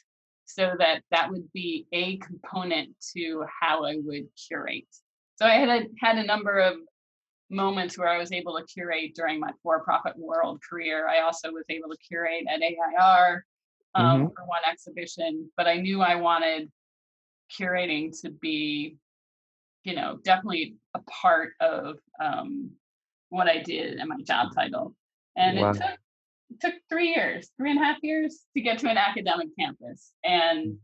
so 0.45 0.73
that 0.79 1.01
that 1.11 1.29
would 1.29 1.51
be 1.53 1.87
a 1.91 2.17
component 2.17 2.89
to 3.15 3.45
how 3.61 3.83
I 3.83 3.97
would 4.03 4.27
curate. 4.47 4.87
So 5.35 5.45
I 5.45 5.53
had 5.53 5.69
a, 5.69 5.85
had 5.99 6.17
a 6.17 6.23
number 6.23 6.59
of 6.59 6.75
moments 7.49 7.97
where 7.97 8.07
I 8.07 8.17
was 8.17 8.31
able 8.31 8.57
to 8.57 8.65
curate 8.65 9.13
during 9.15 9.39
my 9.39 9.51
for-profit 9.61 10.17
world 10.17 10.61
career. 10.67 11.07
I 11.07 11.21
also 11.21 11.51
was 11.51 11.63
able 11.69 11.89
to 11.89 11.97
curate 11.97 12.45
at 12.49 12.61
AIR 12.61 13.45
um, 13.93 14.05
mm-hmm. 14.05 14.27
for 14.35 14.45
one 14.45 14.61
exhibition, 14.69 15.49
but 15.55 15.67
I 15.67 15.77
knew 15.77 16.01
I 16.01 16.15
wanted 16.15 16.71
curating 17.59 18.19
to 18.21 18.29
be, 18.29 18.97
you 19.83 19.95
know, 19.95 20.17
definitely 20.23 20.75
a 20.95 20.99
part 21.01 21.53
of 21.61 21.97
um, 22.23 22.71
what 23.29 23.47
I 23.47 23.59
did 23.59 23.99
and 23.99 24.09
my 24.09 24.21
job 24.25 24.53
title. 24.55 24.95
And 25.35 25.59
wow. 25.59 25.69
it 25.69 25.73
took 25.73 25.99
it 26.51 26.61
took 26.61 26.73
three 26.89 27.09
years, 27.09 27.49
three 27.57 27.71
and 27.71 27.79
a 27.79 27.83
half 27.83 27.97
years 28.01 28.41
to 28.55 28.61
get 28.61 28.79
to 28.79 28.89
an 28.89 28.97
academic 28.97 29.47
campus. 29.59 30.13
And 30.23 30.67
mm-hmm. 30.67 30.77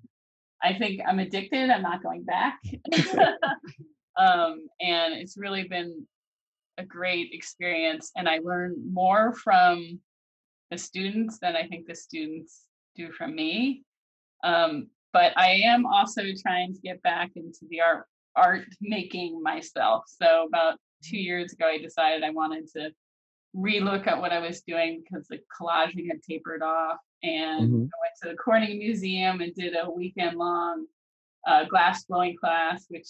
I 0.63 0.78
think 0.78 1.02
I'm 1.08 1.19
addicted. 1.19 1.69
I'm 1.69 1.82
not 1.82 2.04
going 2.04 2.24
back. 2.24 2.60
um, 4.17 4.67
and 4.80 5.13
it's 5.13 5.38
really 5.38 5.63
been 5.67 6.06
a 6.82 6.86
great 6.86 7.30
experience. 7.34 8.12
And 8.15 8.28
I 8.28 8.39
learn 8.44 8.76
more 8.91 9.34
from 9.34 10.00
the 10.70 10.78
students 10.78 11.39
than 11.39 11.56
I 11.56 11.67
think 11.67 11.88
the 11.88 11.96
students 11.96 12.63
do 12.96 13.12
from 13.12 13.36
me. 13.36 13.84
Um, 14.44 14.88
but 15.13 15.38
I 15.38 15.62
am 15.65 15.86
also 15.86 16.22
trying 16.41 16.74
to 16.74 16.80
get 16.82 17.02
back 17.04 17.32
into 17.36 17.65
the 17.70 17.82
art 17.82 18.06
art 18.36 18.65
making 18.80 19.44
myself. 19.44 20.06
So 20.08 20.48
about 20.48 20.78
two 21.04 21.17
years 21.17 21.52
ago, 21.52 21.67
I 21.67 21.80
decided 21.80 22.24
I 22.24 22.30
wanted 22.30 22.70
to 22.76 22.91
relook 23.54 24.08
at 24.08 24.22
what 24.22 24.32
I 24.32 24.39
was 24.39 24.62
doing 24.62 25.04
because 25.04 25.28
the 25.28 25.39
collaging 25.60 26.08
had 26.08 26.24
tapered 26.24 26.63
off. 26.63 26.98
And 27.24 27.70
mm-hmm. 27.70 27.76
I 27.76 27.98
went 28.02 28.15
to 28.24 28.30
the 28.30 28.38
Corning 28.38 28.80
Museum 28.80 29.41
and 29.41 29.54
did 29.54 29.76
a 29.76 29.89
weekend 29.91 30.38
long 30.38 30.86
uh, 31.46 31.65
glass 31.65 32.06
blowing 32.06 32.38
class, 32.38 32.86
which 32.88 33.08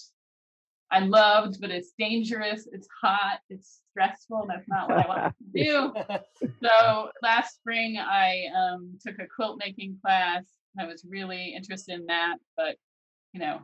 I 0.91 0.99
loved, 0.99 1.61
but 1.61 1.71
it's 1.71 1.93
dangerous, 1.97 2.67
it's 2.71 2.87
hot, 3.01 3.39
it's 3.49 3.81
stressful. 3.91 4.45
That's 4.47 4.67
not 4.67 4.89
what 4.89 5.05
I 5.05 5.07
wanted 5.07 5.33
to 5.39 6.23
do. 6.43 6.49
so 6.61 7.09
last 7.21 7.55
spring, 7.55 7.97
I 7.97 8.45
um, 8.55 8.97
took 9.05 9.19
a 9.19 9.27
quilt 9.33 9.57
making 9.63 9.97
class. 10.03 10.43
I 10.79 10.85
was 10.85 11.05
really 11.07 11.53
interested 11.55 11.99
in 11.99 12.05
that, 12.07 12.37
but 12.57 12.75
you 13.33 13.39
know, 13.39 13.61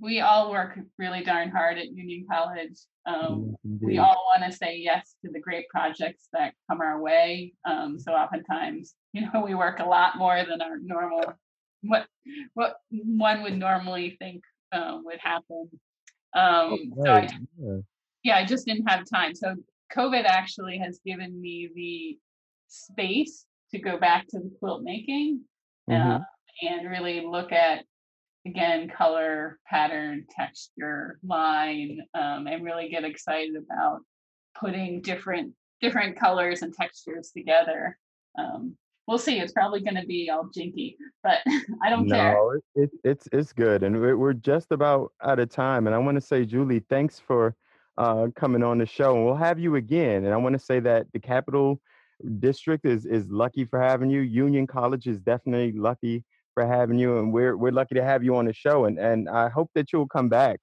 we 0.00 0.20
all 0.20 0.50
work 0.50 0.78
really 0.98 1.22
darn 1.22 1.50
hard 1.50 1.78
at 1.78 1.92
Union 1.92 2.26
College. 2.30 2.78
Um, 3.06 3.54
we 3.80 3.98
all 3.98 4.32
want 4.34 4.50
to 4.50 4.56
say 4.56 4.76
yes 4.76 5.14
to 5.24 5.30
the 5.30 5.40
great 5.40 5.68
projects 5.68 6.28
that 6.32 6.54
come 6.68 6.80
our 6.80 7.00
way. 7.00 7.54
Um, 7.64 7.98
so 7.98 8.12
oftentimes, 8.12 8.94
you 9.12 9.22
know, 9.22 9.44
we 9.44 9.54
work 9.54 9.78
a 9.78 9.84
lot 9.84 10.16
more 10.18 10.44
than 10.48 10.60
our 10.60 10.78
normal 10.78 11.34
what 11.82 12.06
what 12.54 12.76
one 12.90 13.42
would 13.42 13.58
normally 13.58 14.16
think 14.18 14.42
um, 14.72 15.02
would 15.04 15.20
happen. 15.20 15.68
Um, 16.34 16.92
so 17.02 17.12
I, 17.12 17.28
yeah. 17.58 17.76
yeah, 18.22 18.36
I 18.36 18.44
just 18.44 18.66
didn't 18.66 18.88
have 18.88 19.04
time. 19.08 19.34
So 19.34 19.54
COVID 19.94 20.24
actually 20.24 20.78
has 20.78 21.00
given 21.04 21.40
me 21.40 21.70
the 21.74 22.18
space 22.68 23.46
to 23.70 23.78
go 23.78 23.98
back 23.98 24.26
to 24.28 24.38
the 24.38 24.50
quilt 24.58 24.82
making 24.82 25.40
mm-hmm. 25.88 26.10
uh, 26.10 26.18
and 26.62 26.90
really 26.90 27.20
look 27.20 27.52
at 27.52 27.84
again 28.46 28.88
color 28.88 29.58
pattern 29.66 30.26
texture 30.30 31.18
line 31.24 32.00
um, 32.14 32.46
and 32.46 32.64
really 32.64 32.88
get 32.88 33.04
excited 33.04 33.54
about 33.56 34.00
putting 34.58 35.00
different 35.00 35.52
different 35.80 36.18
colors 36.18 36.62
and 36.62 36.74
textures 36.74 37.30
together 37.36 37.98
um, 38.38 38.76
we'll 39.06 39.18
see 39.18 39.38
it's 39.38 39.52
probably 39.52 39.80
going 39.80 39.94
to 39.94 40.06
be 40.06 40.30
all 40.30 40.48
jinky 40.54 40.96
but 41.22 41.38
i 41.82 41.90
don't 41.90 42.06
no, 42.06 42.16
care 42.16 42.34
no 42.34 42.60
it, 42.74 42.90
it's 43.04 43.28
it's 43.32 43.52
good 43.52 43.82
and 43.82 44.00
we're, 44.00 44.16
we're 44.16 44.32
just 44.32 44.72
about 44.72 45.12
out 45.22 45.38
of 45.38 45.48
time 45.48 45.86
and 45.86 45.94
i 45.94 45.98
want 45.98 46.16
to 46.16 46.20
say 46.20 46.44
julie 46.44 46.84
thanks 46.88 47.20
for 47.20 47.54
uh, 47.96 48.26
coming 48.34 48.64
on 48.64 48.78
the 48.78 48.86
show 48.86 49.14
and 49.14 49.24
we'll 49.24 49.36
have 49.36 49.58
you 49.58 49.76
again 49.76 50.24
and 50.24 50.34
i 50.34 50.36
want 50.36 50.52
to 50.52 50.58
say 50.58 50.80
that 50.80 51.06
the 51.12 51.20
capital 51.20 51.80
district 52.40 52.84
is 52.84 53.06
is 53.06 53.28
lucky 53.30 53.64
for 53.64 53.80
having 53.80 54.10
you 54.10 54.20
union 54.20 54.66
college 54.66 55.06
is 55.06 55.20
definitely 55.20 55.70
lucky 55.72 56.24
for 56.54 56.66
having 56.66 56.98
you, 56.98 57.18
and 57.18 57.32
we're 57.32 57.56
we're 57.56 57.72
lucky 57.72 57.96
to 57.96 58.02
have 58.02 58.24
you 58.24 58.36
on 58.36 58.46
the 58.46 58.54
show. 58.54 58.86
And 58.86 58.98
and 58.98 59.28
I 59.28 59.48
hope 59.48 59.70
that 59.74 59.92
you'll 59.92 60.08
come 60.08 60.28
back. 60.28 60.60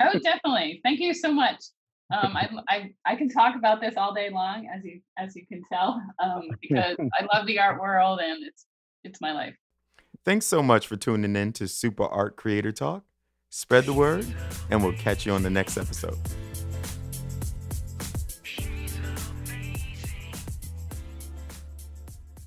oh, 0.00 0.18
definitely. 0.18 0.80
Thank 0.82 1.00
you 1.00 1.12
so 1.12 1.32
much. 1.32 1.62
Um, 2.14 2.36
I, 2.36 2.48
I 2.68 2.94
I 3.06 3.16
can 3.16 3.28
talk 3.28 3.56
about 3.56 3.80
this 3.80 3.94
all 3.96 4.14
day 4.14 4.30
long, 4.30 4.68
as 4.74 4.84
you 4.84 5.00
as 5.18 5.34
you 5.36 5.46
can 5.46 5.62
tell, 5.70 6.02
um, 6.22 6.42
because 6.60 6.96
I 7.20 7.36
love 7.36 7.46
the 7.46 7.58
art 7.58 7.80
world 7.80 8.20
and 8.20 8.44
it's 8.44 8.66
it's 9.02 9.20
my 9.20 9.32
life. 9.32 9.54
Thanks 10.24 10.46
so 10.46 10.62
much 10.62 10.86
for 10.86 10.96
tuning 10.96 11.36
in 11.36 11.52
to 11.54 11.68
Super 11.68 12.04
Art 12.04 12.36
Creator 12.36 12.72
Talk. 12.72 13.04
Spread 13.50 13.84
the 13.84 13.92
word, 13.92 14.26
and 14.70 14.82
we'll 14.82 14.94
catch 14.94 15.26
you 15.26 15.32
on 15.32 15.42
the 15.42 15.50
next 15.50 15.76
episode. 15.76 16.18